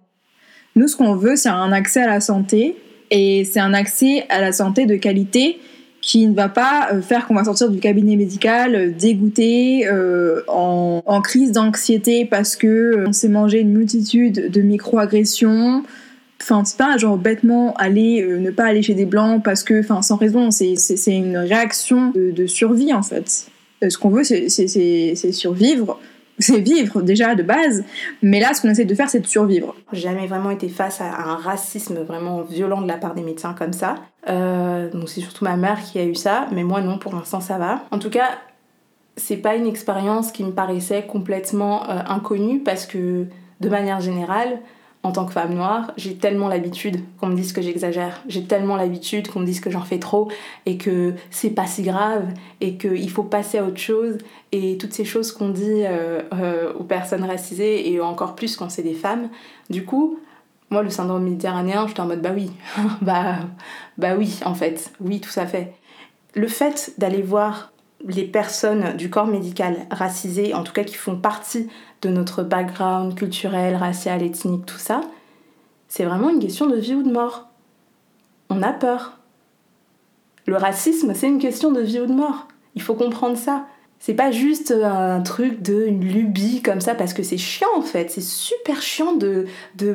[0.76, 2.76] Nous, ce qu'on veut, c'est un accès à la santé.
[3.11, 5.59] Et c'est un accès à la santé de qualité
[6.01, 11.51] qui ne va pas faire qu'on va sortir du cabinet médical dégoûté, euh, en, crise
[11.51, 15.82] d'anxiété parce que on s'est mangé une multitude de micro-agressions,
[16.41, 19.80] Enfin, c'est pas genre bêtement aller euh, ne pas aller chez des blancs parce que,
[19.80, 20.51] enfin, sans raison.
[20.51, 20.76] C'est
[21.09, 23.49] une réaction de, survie en fait.
[23.83, 25.99] Euh, ce qu'on veut, c'est survivre.
[26.41, 27.83] C'est vivre déjà de base,
[28.22, 29.74] mais là, ce qu'on essaie de faire, c'est de survivre.
[29.93, 33.72] Jamais vraiment été face à un racisme vraiment violent de la part des médecins comme
[33.72, 33.97] ça.
[34.29, 37.41] Euh, donc c'est surtout ma mère qui a eu ça, mais moi non, pour l'instant
[37.41, 37.83] ça va.
[37.91, 38.39] En tout cas,
[39.16, 43.26] c'est pas une expérience qui me paraissait complètement euh, inconnue parce que
[43.61, 44.61] de manière générale,
[45.05, 48.23] en tant que femme noire, j'ai tellement l'habitude qu'on me dise que j'exagère.
[48.29, 50.29] J'ai tellement l'habitude qu'on me dise que j'en fais trop
[50.67, 52.27] et que c'est pas si grave
[52.61, 54.19] et qu'il faut passer à autre chose.
[54.51, 58.71] Et toutes ces choses qu'on dit euh, euh, aux personnes racisées et encore plus quand
[58.71, 59.29] c'est des femmes.
[59.71, 60.19] Du coup,
[60.71, 62.51] moi, le syndrome méditerranéen, j'étais en mode bah oui,
[63.01, 63.37] bah,
[63.99, 65.75] bah oui, en fait, oui, tout ça fait.
[66.35, 67.73] Le fait d'aller voir
[68.07, 71.69] les personnes du corps médical racisées, en tout cas qui font partie
[72.03, 75.01] de notre background culturel, racial, ethnique, tout ça,
[75.89, 77.49] c'est vraiment une question de vie ou de mort.
[78.51, 79.19] On a peur.
[80.47, 82.47] Le racisme, c'est une question de vie ou de mort.
[82.75, 83.67] Il faut comprendre ça.
[84.01, 87.83] C'est pas juste un truc de une lubie comme ça parce que c'est chiant en
[87.83, 88.11] fait.
[88.11, 89.47] C'est super chiant de,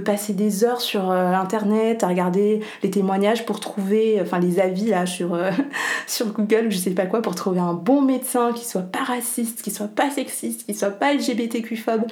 [0.06, 4.88] passer des heures sur euh, internet à regarder les témoignages pour trouver, enfin les avis
[4.88, 5.52] là sur, euh,
[6.08, 9.04] sur Google ou je sais pas quoi pour trouver un bon médecin qui soit pas
[9.04, 12.06] raciste, qui soit pas sexiste, qui soit pas LGBTQ-phobe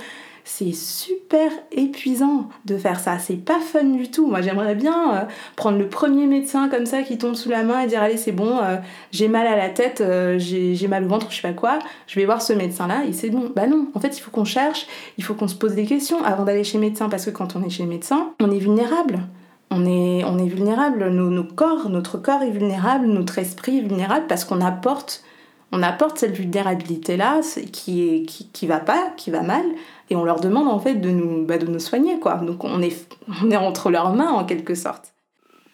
[0.53, 3.19] c'est super épuisant de faire ça.
[3.19, 4.27] C'est pas fun du tout.
[4.27, 5.21] Moi, j'aimerais bien euh,
[5.55, 8.33] prendre le premier médecin comme ça qui tombe sous la main et dire Allez, c'est
[8.33, 8.75] bon, euh,
[9.11, 12.19] j'ai mal à la tête, euh, j'ai mal au ventre, je sais pas quoi, je
[12.19, 13.49] vais voir ce médecin-là et c'est bon.
[13.55, 14.87] Bah non, en fait, il faut qu'on cherche,
[15.17, 17.55] il faut qu'on se pose des questions avant d'aller chez le médecin parce que quand
[17.55, 19.19] on est chez le médecin, on est vulnérable.
[19.73, 23.81] On est, on est vulnérable, nos, nos corps, notre corps est vulnérable, notre esprit est
[23.81, 25.23] vulnérable parce qu'on apporte
[25.71, 27.41] on apporte cette vulnérabilité là
[27.71, 29.63] qui qui, qui va pas qui va mal
[30.11, 32.35] et on leur demande en fait de nous, bah, de nous soigner quoi.
[32.35, 33.07] Donc on est,
[33.41, 35.13] on est entre leurs mains en quelque sorte.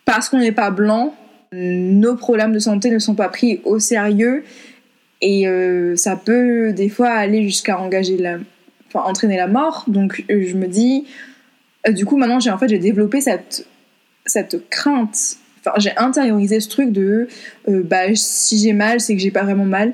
[0.05, 1.13] Parce qu'on n'est pas blanc,
[1.51, 4.43] nos problèmes de santé ne sont pas pris au sérieux
[5.21, 8.37] et euh, ça peut des fois aller jusqu'à engager la,
[8.87, 9.85] enfin entraîner la mort.
[9.87, 11.07] Donc euh, je me dis,
[11.87, 13.65] euh, du coup maintenant j'ai en fait développé cette
[14.27, 15.37] cette crainte.
[15.77, 17.27] J'ai intériorisé ce truc de
[17.67, 19.93] bah si j'ai mal c'est que j'ai pas vraiment mal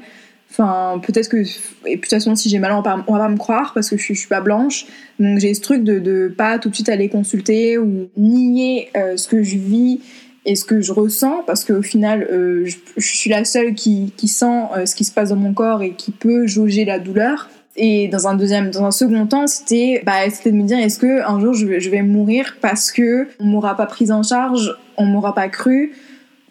[0.54, 1.38] Enfin, peut-être que.
[1.38, 4.14] Et puis, de toute façon, si j'ai mal, on va, me croire parce que je,
[4.14, 4.86] suis pas blanche.
[5.20, 9.18] Donc, j'ai ce truc de, de pas tout de suite aller consulter ou nier euh,
[9.18, 10.02] ce que je vis
[10.46, 12.68] et ce que je ressens parce qu'au final, euh,
[12.98, 15.82] je, suis la seule qui, qui sent euh, ce qui se passe dans mon corps
[15.82, 17.50] et qui peut jauger la douleur.
[17.76, 21.00] Et dans un deuxième, dans un second temps, c'était, bah, c'était de me dire, est-ce
[21.00, 25.06] que un jour je vais, mourir parce que on m'aura pas prise en charge, on
[25.06, 25.94] m'aura pas cru,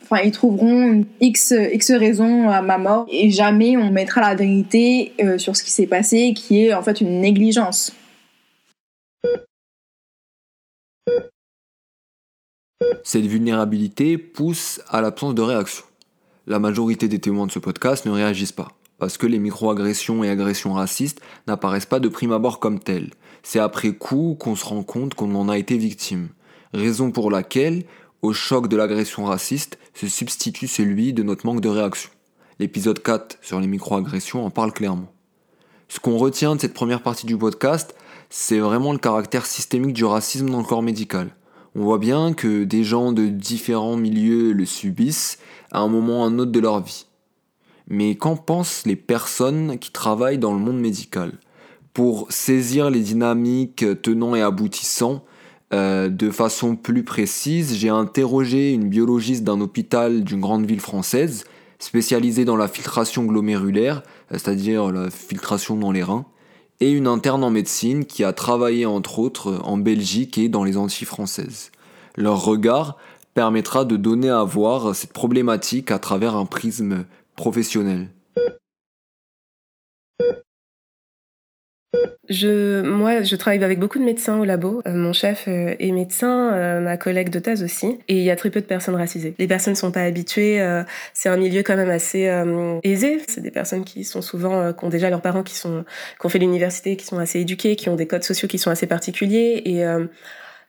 [0.02, 5.14] Enfin, ils trouveront X, X raison à ma mort et jamais on mettra la vérité
[5.22, 7.92] euh, sur ce qui s'est passé, qui est en fait une négligence.
[13.04, 15.84] Cette vulnérabilité pousse à l'absence de réaction.
[16.46, 18.68] La majorité des témoins de ce podcast ne réagissent pas,
[19.02, 23.10] parce que les microagressions et agressions racistes n'apparaissent pas de prime abord comme telles.
[23.42, 26.28] C'est après coup qu'on se rend compte qu'on en a été victime.
[26.72, 27.82] Raison pour laquelle
[28.22, 32.10] au choc de l'agression raciste se substitue celui de notre manque de réaction.
[32.60, 35.12] L'épisode 4 sur les microagressions en parle clairement.
[35.88, 37.96] Ce qu'on retient de cette première partie du podcast,
[38.30, 41.34] c'est vraiment le caractère systémique du racisme dans le corps médical.
[41.74, 45.40] On voit bien que des gens de différents milieux le subissent
[45.72, 47.06] à un moment ou à un autre de leur vie.
[47.92, 51.32] Mais qu'en pensent les personnes qui travaillent dans le monde médical
[51.92, 55.22] Pour saisir les dynamiques tenant et aboutissant
[55.74, 61.44] euh, de façon plus précise, j'ai interrogé une biologiste d'un hôpital d'une grande ville française,
[61.78, 66.24] spécialisée dans la filtration glomérulaire, euh, c'est-à-dire la filtration dans les reins,
[66.80, 70.78] et une interne en médecine qui a travaillé entre autres en Belgique et dans les
[70.78, 71.70] Antilles françaises.
[72.16, 72.96] Leur regard
[73.34, 77.04] permettra de donner à voir cette problématique à travers un prisme
[77.36, 78.08] professionnel.
[82.28, 84.80] Je, moi, je travaille avec beaucoup de médecins au labo.
[84.86, 87.98] Euh, mon chef euh, est médecin, euh, ma collègue de thèse aussi.
[88.08, 89.34] Et il y a très peu de personnes racisées.
[89.38, 90.60] Les personnes ne sont pas habituées.
[91.12, 92.30] c'est un milieu quand même assez
[92.82, 93.20] aisé.
[93.28, 95.84] C'est des personnes qui sont souvent, qui ont déjà leurs parents qui sont,
[96.18, 98.70] qui ont fait l'université, qui sont assez éduqués, qui ont des codes sociaux qui sont
[98.70, 99.62] assez particuliers.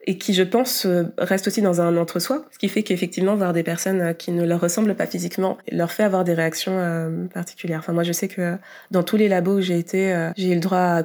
[0.05, 3.53] Et qui, je pense, euh, reste aussi dans un entre-soi, ce qui fait qu'effectivement, voir
[3.53, 7.25] des personnes euh, qui ne leur ressemblent pas physiquement leur fait avoir des réactions euh,
[7.33, 7.79] particulières.
[7.79, 8.57] Enfin, moi, je sais que
[8.91, 11.03] dans tous les labos où j'ai été, j'ai eu le droit à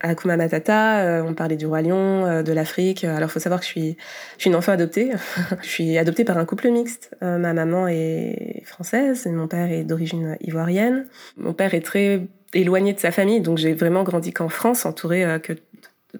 [0.00, 3.04] Akuma, Matata, on parlait du Roi Lion, de l'Afrique.
[3.04, 3.96] Alors, faut savoir que je suis,
[4.44, 5.12] une enfant adoptée.
[5.62, 7.14] je suis adoptée par un couple mixte.
[7.20, 11.06] ma maman est française mon père est d'origine ivoirienne.
[11.36, 15.40] Mon père est très éloigné de sa famille, donc j'ai vraiment grandi qu'en France, entourée
[15.42, 15.54] que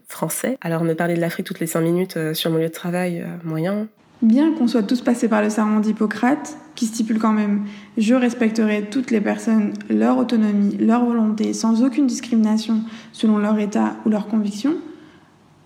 [0.09, 0.59] français.
[0.61, 3.21] Alors me parler de l'Afrique toutes les cinq minutes euh, sur mon lieu de travail,
[3.21, 3.89] euh, moyen.
[4.23, 7.65] Bien qu'on soit tous passés par le serment d'Hippocrate, qui stipule quand même
[7.99, 12.81] Je respecterai toutes les personnes, leur autonomie, leur volonté, sans aucune discrimination
[13.13, 14.77] selon leur état ou leur conviction,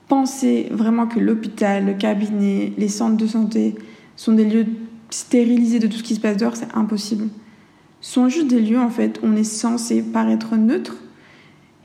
[0.08, 3.76] penser vraiment que l'hôpital, le cabinet, les centres de santé
[4.16, 4.66] sont des lieux
[5.10, 7.28] stérilisés de tout ce qui se passe dehors, c'est impossible.
[8.00, 10.96] Ce sont juste des lieux en fait où on est censé paraître neutre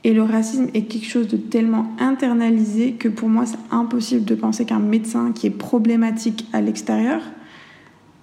[0.06, 4.36] Et le racisme est quelque chose de tellement internalisé que pour moi, c'est impossible de
[4.36, 7.20] penser qu'un médecin qui est problématique à l'extérieur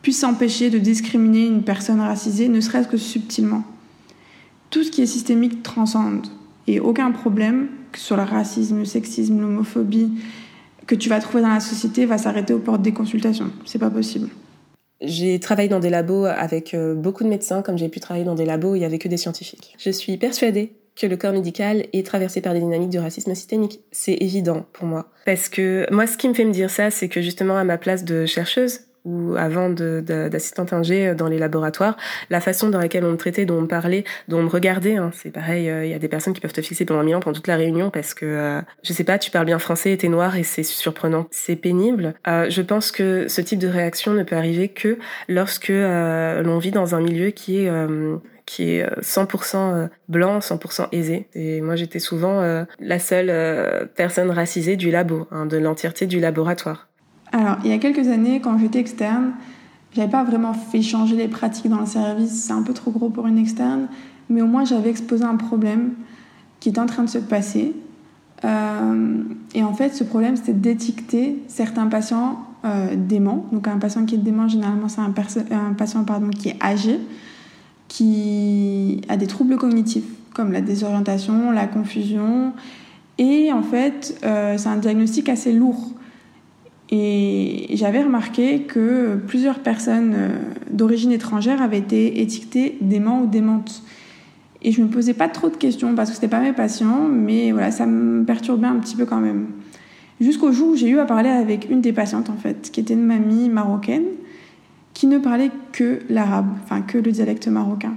[0.01, 3.65] puisse s'empêcher de discriminer une personne racisée, ne serait-ce que subtilement.
[4.69, 6.27] Tout ce qui est systémique transcende.
[6.67, 10.09] Et aucun problème, que ce soit le racisme, le sexisme, l'homophobie,
[10.88, 13.51] que tu vas trouver dans la société va s'arrêter aux portes des consultations.
[13.65, 14.29] C'est pas possible.
[15.01, 18.36] J'ai travaillé dans des labos avec euh, beaucoup de médecins, comme j'ai pu travailler dans
[18.36, 19.75] des labos où il n'y avait que des scientifiques.
[19.77, 23.81] Je suis persuadée que le corps médical est traversé par des dynamiques de racisme systémique.
[23.91, 25.07] C'est évident pour moi.
[25.25, 27.77] Parce que moi, ce qui me fait me dire ça, c'est que justement, à ma
[27.77, 31.97] place de chercheuse, ou avant d'assistante ingé dans les laboratoires,
[32.29, 34.95] la façon dans laquelle on me traitait, dont on me parlait, dont on me regardait,
[34.95, 37.15] hein, c'est pareil, euh, il y a des personnes qui peuvent te fixer pendant mille
[37.15, 39.97] ans, pendant toute la réunion, parce que, euh, je sais pas, tu parles bien français,
[39.97, 41.27] t'es noir et c'est surprenant.
[41.31, 42.13] C'est pénible.
[42.27, 46.71] Euh, je pense que ce type de réaction ne peut arriver que lorsque l'on vit
[46.71, 47.69] dans un milieu qui est
[48.45, 51.27] qui est 100% euh, blanc, 100% aisé.
[51.33, 56.07] Et moi, j'étais souvent euh, la seule euh, personne racisée du labo, hein, de l'entièreté
[56.07, 56.87] du laboratoire.
[57.31, 59.31] Alors, il y a quelques années, quand j'étais externe,
[59.95, 63.09] j'avais pas vraiment fait changer les pratiques dans le service, c'est un peu trop gros
[63.09, 63.87] pour une externe,
[64.29, 65.93] mais au moins j'avais exposé un problème
[66.59, 67.73] qui est en train de se passer.
[68.43, 72.39] et en fait, ce problème, c'était d'étiqueter certains patients
[72.95, 73.45] déments.
[73.51, 75.13] Donc, un patient qui est dément, généralement, c'est un,
[75.51, 76.99] un, patient pardon, qui est âgé
[77.93, 82.53] qui a des troubles cognitifs, comme la désorientation, la confusion.
[83.19, 85.91] Et en fait, euh, c'est un diagnostic assez lourd.
[86.89, 90.29] Et j'avais remarqué que plusieurs personnes euh,
[90.71, 93.83] d'origine étrangère avaient été étiquetées dément ou démente.
[94.63, 97.51] Et je me posais pas trop de questions parce que c'était pas mes patients, mais
[97.51, 99.45] voilà, ça me perturbait un petit peu quand même.
[100.19, 102.95] Jusqu'au jour où j'ai eu à parler avec une des patientes en fait, qui était
[102.95, 104.05] une mamie marocaine
[104.93, 107.95] qui ne parlait que l'arabe, enfin que le dialecte marocain.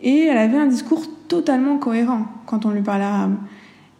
[0.00, 3.36] Et elle avait un discours totalement cohérent quand on lui parlait arabe.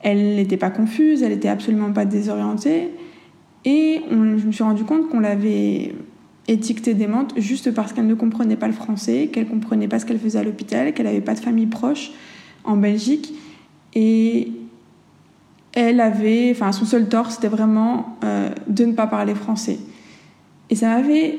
[0.01, 2.91] Elle n'était pas confuse, elle n'était absolument pas désorientée.
[3.65, 5.95] Et je me suis rendu compte qu'on l'avait
[6.47, 10.07] étiquetée démente juste parce qu'elle ne comprenait pas le français, qu'elle ne comprenait pas ce
[10.07, 12.13] qu'elle faisait à l'hôpital, qu'elle n'avait pas de famille proche
[12.65, 13.35] en Belgique.
[13.95, 14.53] Et
[15.75, 19.79] elle avait, enfin son seul tort, c'était vraiment euh, de ne pas parler français.
[20.71, 21.39] Et ça m'avait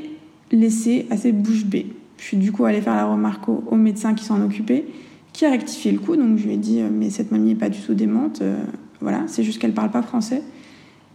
[0.51, 1.87] laissé assez bouche bée.
[2.17, 4.85] Je suis du coup allée faire la remarque au, médecin qui s'en occupait,
[5.31, 6.15] qui a rectifié le coup.
[6.15, 8.41] Donc je lui ai dit euh, Mais cette mamie n'est pas du tout démente.
[8.41, 8.61] Euh,
[8.99, 10.43] voilà, c'est juste qu'elle parle pas français.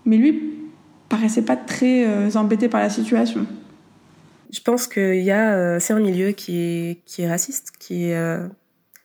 [0.06, 0.52] Mais lui
[1.08, 3.46] paraissait pas très euh, embêté par la situation.
[4.50, 5.80] Je pense qu'il y a.
[5.80, 8.38] c'est un milieu qui est, qui est raciste, qui est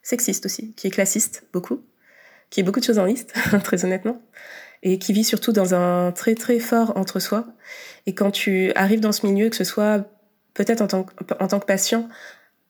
[0.03, 1.79] sexiste aussi, qui est classiste beaucoup,
[2.51, 4.21] qui est beaucoup de choses en liste, très honnêtement
[4.83, 7.45] et qui vit surtout dans un très très fort entre soi.
[8.05, 10.05] Et quand tu arrives dans ce milieu, que ce soit
[10.53, 12.09] peut-être en tant, que, patient,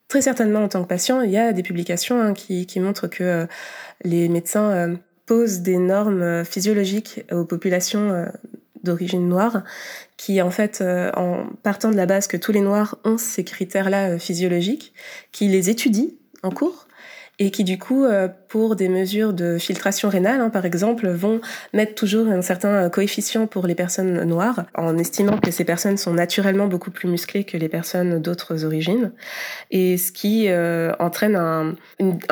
[0.08, 3.08] très certainement en tant que patient, il y a des publications hein, qui, qui, montrent
[3.08, 3.46] que euh,
[4.04, 8.28] les médecins euh, posent des normes euh, physiologiques aux populations
[8.84, 9.64] d'origine noire,
[10.16, 14.18] qui en fait, en partant de la base que tous les noirs ont ces critères-là
[14.18, 14.94] physiologiques,
[15.34, 16.12] qui les étudient
[16.44, 16.88] en cours
[17.40, 21.40] et qui du coup, euh, pour des mesures de filtration rénale, hein, par exemple, vont
[21.74, 26.14] mettre toujours un certain coefficient pour les personnes noires, en estimant que ces personnes sont
[26.14, 29.14] naturellement beaucoup plus musclées que les personnes d'autres origines,
[29.72, 31.76] et ce qui euh, entraîne un,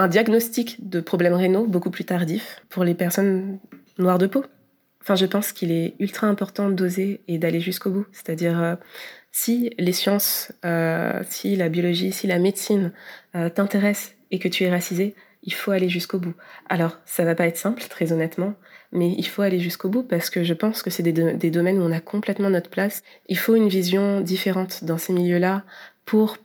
[0.08, 3.60] diagnostic de problèmes rénaux beaucoup plus tardif pour les personnes
[3.98, 4.44] noires de peau.
[5.02, 8.06] Enfin, je pense qu'il est ultra important d'oser et d'aller jusqu'au bout.
[8.12, 8.76] C'est-à-dire, euh,
[9.32, 12.92] si les sciences, euh, si la biologie, si la médecine
[13.36, 16.34] euh, t'intéressent et que tu es racisé, il faut aller jusqu'au bout.
[16.70, 18.54] Alors, ça va pas être simple, très honnêtement,
[18.92, 21.84] mais il faut aller jusqu'au bout parce que je pense que c'est des, domaines où
[21.84, 23.04] on a complètement notre place.
[23.28, 25.64] Il faut une vision différente dans ces milieux-là
[26.06, 26.38] pour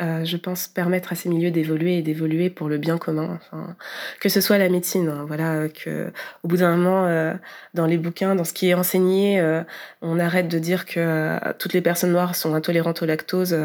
[0.00, 3.38] euh, je pense, permettre à ces milieux d'évoluer et d'évoluer pour le bien commun.
[3.40, 3.76] Enfin,
[4.20, 6.10] que ce soit la médecine, hein, voilà, que
[6.42, 7.34] au bout d'un moment, euh,
[7.74, 9.62] dans les bouquins, dans ce qui est enseigné, euh,
[10.00, 13.56] on arrête de dire que toutes les personnes noires sont intolérantes au lactose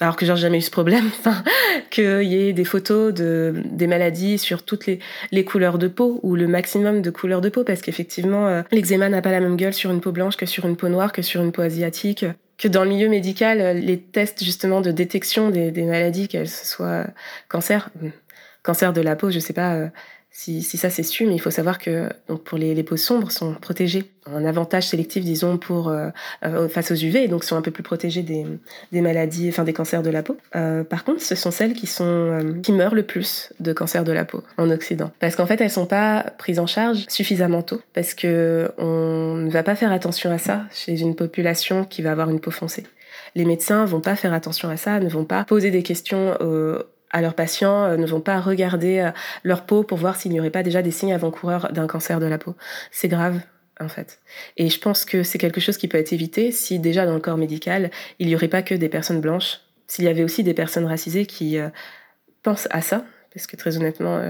[0.00, 1.10] alors que j'ai jamais eu ce problème,
[1.90, 4.98] qu'il y ait des photos de des maladies sur toutes les,
[5.30, 9.08] les couleurs de peau ou le maximum de couleurs de peau, parce qu'effectivement, euh, l'eczéma
[9.10, 11.22] n'a pas la même gueule sur une peau blanche que sur une peau noire, que
[11.22, 12.24] sur une peau asiatique,
[12.56, 17.06] que dans le milieu médical, euh, les tests justement de détection des, maladies, qu'elles soient
[17.48, 17.90] cancer,
[18.62, 19.88] cancer de la peau, je sais pas, euh,
[20.32, 22.96] si, si ça c'est su, mais il faut savoir que donc pour les, les peaux
[22.96, 24.04] sombres sont protégées.
[24.26, 26.10] Un avantage sélectif, disons, pour euh,
[26.44, 28.46] euh face aux UV, donc sont un peu plus protégées des,
[28.92, 30.36] des maladies, enfin des cancers de la peau.
[30.54, 34.04] Euh, par contre, ce sont celles qui sont euh, qui meurent le plus de cancers
[34.04, 37.62] de la peau en Occident, parce qu'en fait elles sont pas prises en charge suffisamment
[37.62, 42.02] tôt, parce que on ne va pas faire attention à ça chez une population qui
[42.02, 42.84] va avoir une peau foncée.
[43.34, 46.78] Les médecins vont pas faire attention à ça, ne vont pas poser des questions aux
[47.10, 49.10] à leurs patients, euh, ne vont pas regarder euh,
[49.42, 52.26] leur peau pour voir s'il n'y aurait pas déjà des signes avant-coureurs d'un cancer de
[52.26, 52.54] la peau.
[52.90, 53.40] C'est grave,
[53.80, 54.20] en fait.
[54.56, 57.20] Et je pense que c'est quelque chose qui peut être évité si déjà dans le
[57.20, 60.54] corps médical, il n'y aurait pas que des personnes blanches, s'il y avait aussi des
[60.54, 61.68] personnes racisées qui euh,
[62.42, 63.04] pensent à ça.
[63.34, 64.20] Parce que très honnêtement,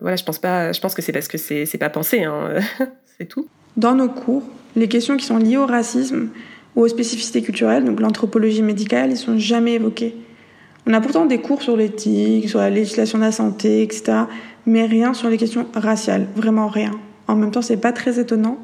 [0.00, 2.54] voilà, je pense pas, je pense que c'est parce que c'est, pas pensé, hein,
[3.18, 3.46] c'est tout.
[3.76, 4.42] Dans nos cours,
[4.76, 6.30] les questions qui sont liées au racisme
[6.74, 10.16] ou aux spécificités culturelles, donc l'anthropologie médicale, ils sont jamais évoquées.
[10.90, 14.20] On a pourtant des cours sur l'éthique, sur la législation de la santé, etc.,
[14.64, 16.92] mais rien sur les questions raciales, vraiment rien.
[17.26, 18.58] En même temps, c'est pas très étonnant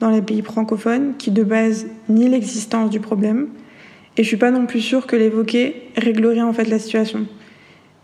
[0.00, 3.46] dans les pays francophones qui de base nient l'existence du problème,
[4.16, 7.28] et je suis pas non plus sûre que l'évoquer réglerait en fait la situation.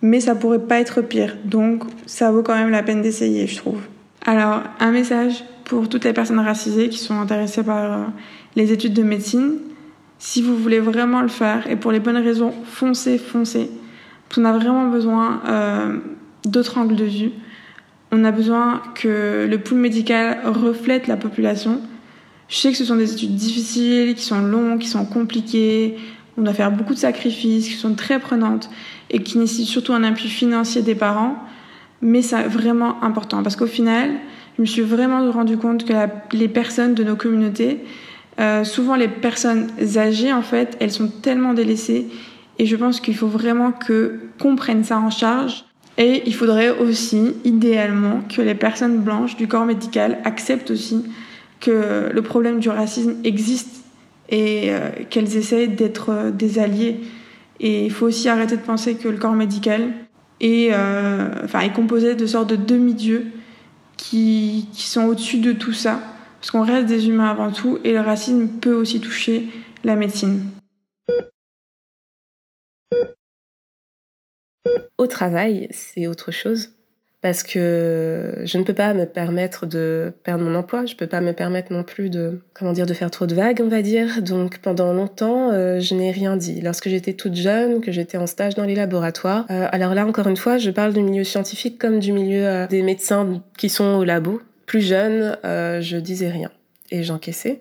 [0.03, 3.57] Mais ça pourrait pas être pire, donc ça vaut quand même la peine d'essayer, je
[3.57, 3.81] trouve.
[4.25, 8.05] Alors, un message pour toutes les personnes racisées qui sont intéressées par euh,
[8.55, 9.55] les études de médecine.
[10.19, 13.71] Si vous voulez vraiment le faire, et pour les bonnes raisons, foncez, foncez.
[14.37, 15.99] On a vraiment besoin euh,
[16.45, 17.31] d'autres angles de vue.
[18.11, 21.81] On a besoin que le pool médical reflète la population.
[22.49, 25.97] Je sais que ce sont des études difficiles, qui sont longues, qui sont compliquées.
[26.37, 28.71] On doit faire beaucoup de sacrifices, qui sont très prenantes
[29.11, 31.37] et qui nécessitent surtout un appui financier des parents.
[32.03, 34.11] Mais c'est vraiment important parce qu'au final,
[34.57, 35.93] je me suis vraiment rendu compte que
[36.33, 37.85] les personnes de nos communautés,
[38.41, 42.07] euh, souvent les personnes âgées en fait, elles sont tellement délaissées
[42.59, 45.65] et je pense qu'il faut vraiment que qu'on prenne ça en charge.
[45.97, 51.05] Et il faudrait aussi, idéalement, que les personnes blanches du corps médical acceptent aussi
[51.61, 53.85] que le problème du racisme existe
[54.29, 57.01] et euh, qu'elles essayent d'être euh, des alliés.
[57.61, 59.93] Et il faut aussi arrêter de penser que le corps médical
[60.41, 60.75] est,
[61.45, 63.29] enfin, est composé de sortes de demi-dieux
[63.97, 66.01] qui, qui sont au-dessus de tout ça
[66.45, 69.49] parce qu'on reste des humains avant tout et le racisme peut aussi toucher
[69.83, 70.43] la médecine.
[74.99, 76.73] Au travail, c'est autre chose
[77.23, 81.23] parce que je ne peux pas me permettre de perdre mon emploi, je peux pas
[81.23, 84.21] me permettre non plus de comment dire de faire trop de vagues, on va dire.
[84.21, 86.61] Donc pendant longtemps, euh, je n'ai rien dit.
[86.61, 90.29] Lorsque j'étais toute jeune, que j'étais en stage dans les laboratoires, euh, alors là encore
[90.29, 93.95] une fois, je parle du milieu scientifique comme du milieu euh, des médecins qui sont
[93.95, 94.43] au labo
[94.75, 96.51] plus jeune, euh, je disais rien
[96.91, 97.61] et j'encaissais.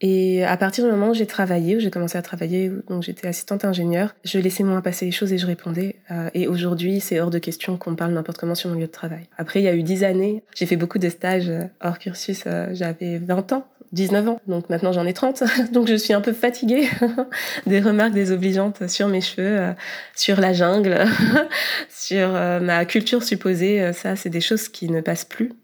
[0.00, 3.28] Et à partir du moment où j'ai travaillé, où j'ai commencé à travailler, donc j'étais
[3.28, 5.96] assistante ingénieure, je laissais moins passer les choses et je répondais.
[6.10, 8.90] Euh, et aujourd'hui, c'est hors de question qu'on parle n'importe comment sur mon lieu de
[8.90, 9.28] travail.
[9.36, 12.44] Après, il y a eu dix années, j'ai fait beaucoup de stages euh, hors cursus,
[12.72, 13.66] j'avais 20 ans.
[13.92, 16.88] 19 ans, donc maintenant j'en ai 30, donc je suis un peu fatiguée
[17.66, 19.74] des remarques désobligeantes sur mes cheveux,
[20.14, 20.96] sur la jungle,
[21.90, 25.54] sur ma culture supposée, ça c'est des choses qui ne passent plus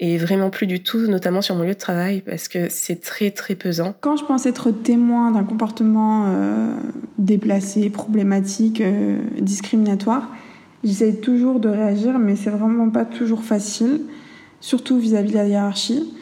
[0.00, 3.30] et vraiment plus du tout, notamment sur mon lieu de travail, parce que c'est très
[3.30, 3.94] très pesant.
[4.00, 6.74] Quand je pense être témoin d'un comportement euh,
[7.18, 10.28] déplacé, problématique, euh, discriminatoire,
[10.84, 14.02] j'essaie toujours de réagir, mais c'est vraiment pas toujours facile,
[14.60, 16.14] surtout vis-à-vis de la hiérarchie.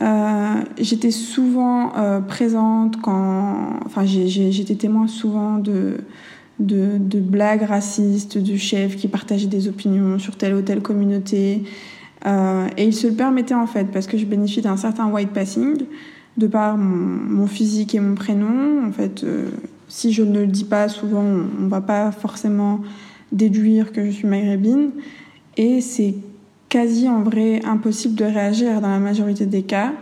[0.00, 5.98] Euh, j'étais souvent euh, présente quand, enfin, j'étais témoin souvent de,
[6.58, 11.62] de, de, blagues racistes, de chefs qui partageaient des opinions sur telle ou telle communauté.
[12.26, 15.30] Euh, et il se le permettait en fait, parce que je bénéficie d'un certain white
[15.30, 15.84] passing,
[16.36, 18.86] de par mon, physique et mon prénom.
[18.86, 19.48] En fait, euh,
[19.88, 22.80] si je ne le dis pas souvent, on ne va pas forcément
[23.32, 24.90] déduire que je suis maghrébine.
[25.56, 26.14] Et c'est
[26.68, 29.92] quasi en vrai impossible de réagir dans la majorité des cas.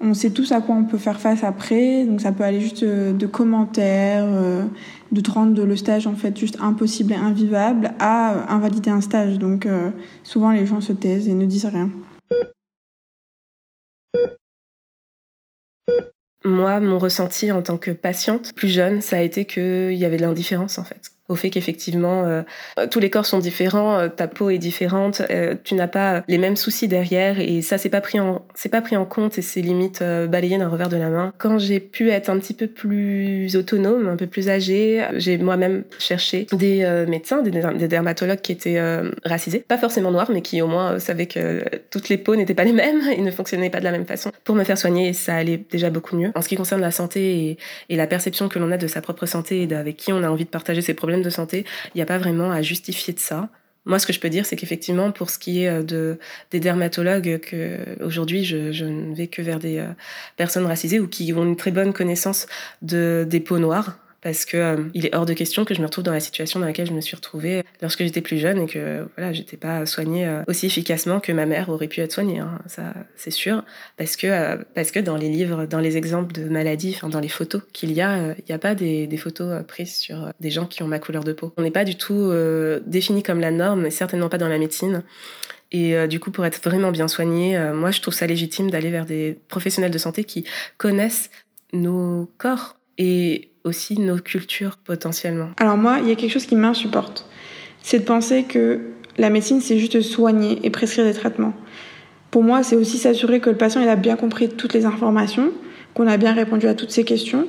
[0.00, 2.84] On sait tous à quoi on peut faire face après, donc ça peut aller juste
[2.84, 4.64] de, commentaires, euh,
[5.12, 9.38] de te rendre le stage en fait juste impossible et invivable à invalider un stage.
[9.38, 9.90] Donc euh,
[10.22, 11.90] souvent les gens se taisent et ne disent rien.
[16.44, 20.18] Moi, mon ressenti en tant que patiente plus jeune, ça a été qu'il y avait
[20.18, 22.42] de l'indifférence en fait au fait qu'effectivement euh,
[22.90, 26.36] tous les corps sont différents, euh, ta peau est différente, euh, tu n'as pas les
[26.36, 29.42] mêmes soucis derrière et ça c'est pas pris en c'est pas pris en compte et
[29.42, 31.32] c'est limite balayé d'un revers de la main.
[31.38, 35.84] Quand j'ai pu être un petit peu plus autonome, un peu plus âgée, j'ai moi-même
[35.98, 38.80] cherché des médecins, des, des, dermatologues qui étaient
[39.24, 42.64] racisés, pas forcément noirs mais qui au moins savaient que toutes les peaux n'étaient pas
[42.64, 45.36] les mêmes et ne fonctionnaient pas de la même façon pour me faire soigner ça
[45.36, 46.32] allait déjà beaucoup mieux.
[46.34, 47.58] En ce qui concerne la santé et,
[47.88, 50.28] et la perception que l'on a de sa propre santé et avec qui on a
[50.28, 53.18] envie de partager ses problèmes de santé, il n'y a pas vraiment à justifier de
[53.18, 53.48] ça.
[53.86, 56.18] Moi, ce que je peux dire, c'est qu'effectivement, pour ce qui est euh, de,
[56.50, 59.88] des dermatologues, que aujourd'hui, je, ne vais que vers des euh,
[60.36, 62.46] personnes racisées ou qui ont une très bonne connaissance
[62.80, 65.86] de, des peaux noires, parce que euh, il est hors de question que je me
[65.86, 68.66] retrouve dans la situation dans laquelle je me suis retrouvée lorsque j'étais plus jeune et
[68.66, 72.38] que voilà, j'étais pas soignée euh, aussi efficacement que ma mère aurait pu être soignée.
[72.38, 73.62] Hein, ça, c'est sûr,
[73.98, 77.20] parce que euh, parce que dans les livres, dans les exemples de maladies, enfin dans
[77.20, 80.50] les photos qu'il y a, il n'y a pas des, des photos prises sur des
[80.50, 81.52] gens qui ont ma couleur de peau.
[81.58, 82.32] On n'est pas du tout
[82.86, 85.02] défini comme la norme, certainement pas dans la médecine.
[85.70, 89.04] Et du coup, pour être vraiment bien soigné, moi, je trouve ça légitime d'aller vers
[89.04, 90.44] des professionnels de santé qui
[90.78, 91.30] connaissent
[91.72, 95.48] nos corps et aussi nos cultures potentiellement.
[95.58, 97.26] Alors moi, il y a quelque chose qui m'insupporte.
[97.82, 98.80] C'est de penser que
[99.16, 101.54] la médecine, c'est juste soigner et prescrire des traitements.
[102.30, 105.50] Pour moi, c'est aussi s'assurer que le patient il a bien compris toutes les informations,
[105.94, 107.46] qu'on a bien répondu à toutes ses questions.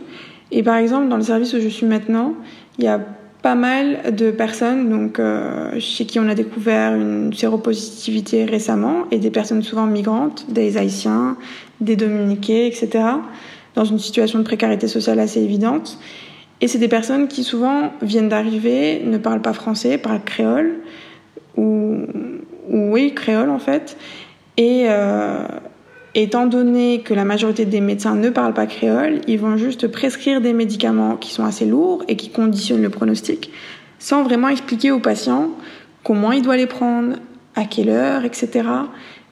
[0.51, 2.34] Et par exemple, dans le service où je suis maintenant,
[2.78, 3.01] il y a
[3.41, 9.18] pas mal de personnes donc, euh, chez qui on a découvert une séropositivité récemment, et
[9.18, 11.38] des personnes souvent migrantes, des Haïtiens,
[11.82, 13.03] des Dominiquais, etc
[13.76, 15.99] dans une situation de précarité sociale assez évidente.
[16.61, 20.80] Et c'est des personnes qui souvent viennent d'arriver, ne parlent pas français, parlent créole,
[21.57, 22.05] ou,
[22.69, 23.97] oui, créole en fait.
[24.57, 25.45] Et euh,
[26.13, 30.39] étant donné que la majorité des médecins ne parlent pas créole, ils vont juste prescrire
[30.39, 33.51] des médicaments qui sont assez lourds et qui conditionnent le pronostic,
[33.99, 35.49] sans vraiment expliquer au patient
[36.03, 37.17] comment il doit les prendre,
[37.55, 38.63] à quelle heure, etc.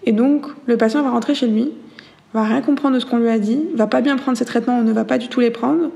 [0.05, 1.71] Et donc, le patient va rentrer chez lui
[2.33, 4.77] va rien comprendre de ce qu'on lui a dit, va pas bien prendre ses traitements,
[4.79, 5.91] on ne va pas du tout les prendre,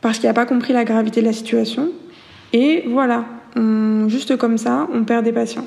[0.00, 1.88] parce qu'il n'a pas compris la gravité de la situation.
[2.52, 3.24] Et voilà,
[4.06, 5.66] juste comme ça, on perd des patients.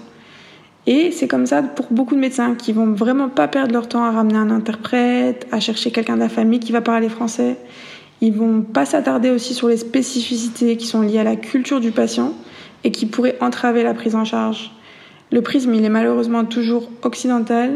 [0.85, 4.05] Et c'est comme ça pour beaucoup de médecins qui vont vraiment pas perdre leur temps
[4.05, 7.57] à ramener un interprète, à chercher quelqu'un de la famille qui va parler français.
[8.21, 11.91] Ils vont pas s'attarder aussi sur les spécificités qui sont liées à la culture du
[11.91, 12.33] patient
[12.85, 14.71] et qui pourraient entraver la prise en charge.
[15.31, 17.73] Le prisme, il est malheureusement toujours occidental,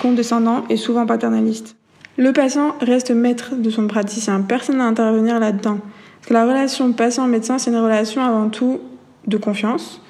[0.00, 1.76] condescendant et souvent paternaliste.
[2.16, 5.78] Le patient reste maître de son praticien, personne n'a intervenir là-dedans.
[5.78, 8.80] Parce que la relation patient-médecin, c'est une relation avant tout
[9.26, 10.00] de confiance.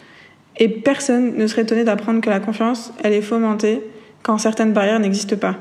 [0.57, 3.83] Et personne ne serait étonné d'apprendre que la confiance, elle est fomentée
[4.22, 5.57] quand certaines barrières n'existent pas.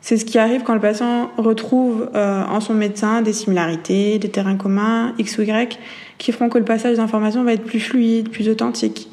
[0.00, 4.28] C'est ce qui arrive quand le patient retrouve euh, en son médecin des similarités, des
[4.28, 5.78] terrains communs, X ou Y,
[6.18, 9.08] qui feront que le passage d'informations va être plus fluide, plus authentique.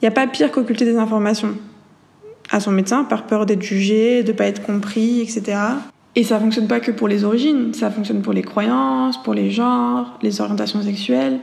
[0.00, 1.56] Il n'y a pas pire qu'occulter des informations
[2.50, 5.58] à son médecin par peur d'être jugé, de pas être compris, etc.
[6.16, 9.50] Et ça fonctionne pas que pour les origines, ça fonctionne pour les croyances, pour les
[9.50, 11.38] genres, les orientations sexuelles.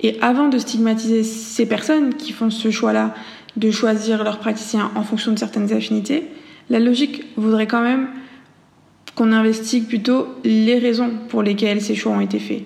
[0.00, 3.14] Et avant de stigmatiser ces personnes qui font ce choix-là
[3.56, 6.24] de choisir leur praticien en fonction de certaines affinités,
[6.70, 8.08] la logique voudrait quand même
[9.14, 12.62] qu'on investigue plutôt les raisons pour lesquelles ces choix ont été faits.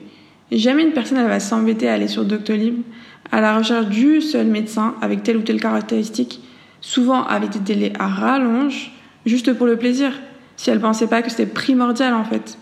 [0.50, 2.82] Jamais une personne elle va s'embêter à aller sur Doctolib
[3.30, 6.40] à la recherche du seul médecin avec telle ou telle caractéristique
[6.80, 8.92] souvent avec des délais à rallonge,
[9.26, 10.12] juste pour le plaisir,
[10.56, 12.58] si elle pensait pas que c'était primordial en fait.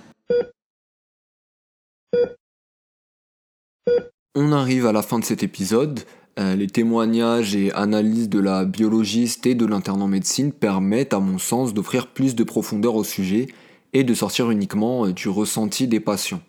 [4.35, 6.01] On arrive à la fin de cet épisode.
[6.39, 11.39] Euh, les témoignages et analyses de la biologiste et de l'interne médecine permettent, à mon
[11.39, 13.49] sens, d'offrir plus de profondeur au sujet
[13.93, 16.41] et de sortir uniquement euh, du ressenti des patients.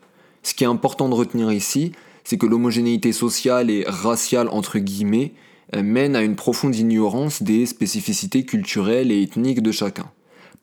[0.44, 1.90] Ce qui est important de retenir ici,
[2.22, 5.32] c'est que l'homogénéité sociale et raciale, entre guillemets,
[5.74, 10.10] mène à une profonde ignorance des spécificités culturelles et ethniques de chacun.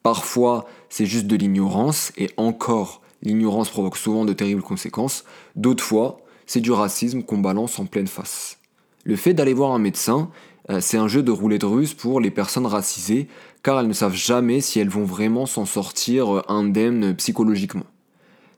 [0.04, 5.26] Parfois, c'est juste de l'ignorance, et encore, l'ignorance provoque souvent de terribles conséquences.
[5.56, 8.58] D'autres fois, c'est du racisme qu'on balance en pleine face.
[9.04, 10.30] Le fait d'aller voir un médecin,
[10.70, 13.28] euh, c'est un jeu de roulette russe pour les personnes racisées,
[13.64, 17.86] car elles ne savent jamais si elles vont vraiment s'en sortir euh, indemnes psychologiquement.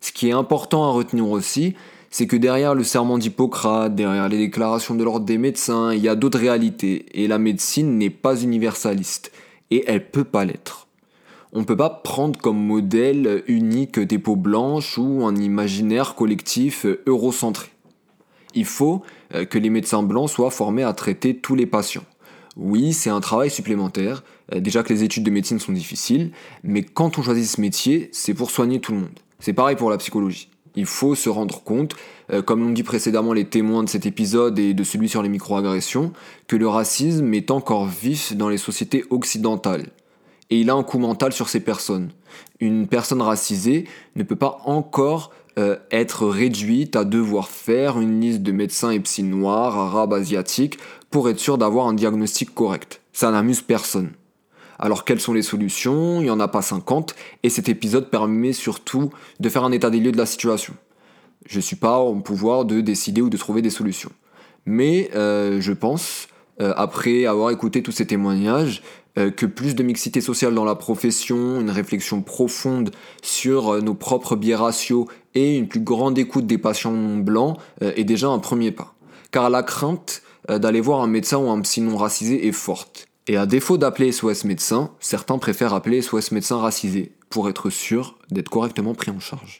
[0.01, 1.75] Ce qui est important à retenir aussi,
[2.10, 6.10] c'est que derrière le serment d'Hippocrate, derrière les déclarations de l'ordre des médecins, il y
[6.10, 9.32] a d'autres réalités, et la médecine n'est pas universaliste,
[9.72, 10.88] et elle peut pas l'être.
[11.51, 16.86] On ne peut pas prendre comme modèle unique des peaux blanches ou un imaginaire collectif
[17.07, 17.70] eurocentré.
[18.53, 19.01] Il faut
[19.34, 22.05] euh, que les médecins blancs soient formés à traiter tous les patients.
[22.55, 26.32] Oui, c'est un travail supplémentaire, euh, déjà que les études de médecine sont difficiles,
[26.64, 29.20] mais quand on choisit ce métier, c'est pour soigner tout le monde.
[29.39, 30.49] C'est pareil pour la psychologie.
[30.76, 31.95] Il faut se rendre compte,
[32.32, 35.30] euh, comme l'ont dit précédemment les témoins de cet épisode et de celui sur les
[35.30, 36.13] microagressions,
[36.47, 39.88] que le racisme est encore vif dans les sociétés occidentales.
[40.49, 42.11] Et il a un coup mental sur ces personnes.
[42.59, 48.41] Une personne racisée ne peut pas encore euh, être réduite à devoir faire une liste
[48.41, 50.78] de médecins et psy noirs, arabes, asiatiques,
[51.09, 53.01] pour être sûr d'avoir un diagnostic correct.
[53.13, 54.11] Ça n'amuse personne.
[54.80, 56.21] Alors quelles sont les solutions?
[56.21, 57.13] Il n'y en a pas 50
[57.43, 59.09] et cet épisode permet surtout
[59.39, 60.73] de faire un état des lieux de la situation.
[61.45, 64.11] Je ne suis pas en pouvoir de décider ou de trouver des solutions.
[64.65, 66.27] Mais euh, je pense,
[66.61, 68.82] euh, après avoir écouté tous ces témoignages,
[69.17, 74.38] euh, que plus de mixité sociale dans la profession, une réflexion profonde sur nos propres
[74.38, 78.95] biais raciaux et une plus grande écoute des patients blancs est déjà un premier pas.
[79.32, 83.09] Car la crainte d'aller voir un médecin ou un psy non racisé est forte.
[83.30, 88.17] Et à défaut d'appeler SOS médecin, certains préfèrent appeler SOS médecin racisé pour être sûr
[88.32, 89.59] d'être correctement pris en charge.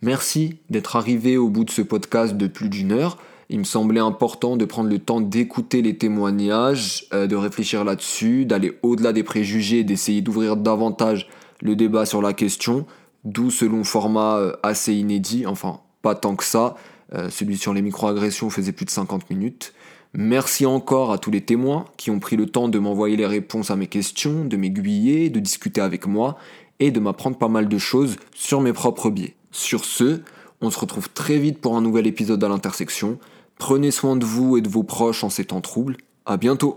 [0.00, 3.18] Merci d'être arrivé au bout de ce podcast de plus d'une heure.
[3.50, 8.46] Il me semblait important de prendre le temps d'écouter les témoignages, euh, de réfléchir là-dessus,
[8.46, 11.28] d'aller au-delà des préjugés, d'essayer d'ouvrir davantage
[11.60, 12.86] le débat sur la question,
[13.24, 16.76] d'où ce long format euh, assez inédit, enfin pas tant que ça,
[17.16, 19.72] euh, celui sur les microagressions faisait plus de 50 minutes.
[20.14, 23.70] Merci encore à tous les témoins qui ont pris le temps de m'envoyer les réponses
[23.70, 26.38] à mes questions, de m'aiguiller, de discuter avec moi
[26.80, 29.34] et de m'apprendre pas mal de choses sur mes propres biais.
[29.50, 30.20] Sur ce,
[30.60, 33.18] on se retrouve très vite pour un nouvel épisode à l'intersection.
[33.58, 35.96] Prenez soin de vous et de vos proches en ces temps troubles.
[36.24, 36.76] À bientôt!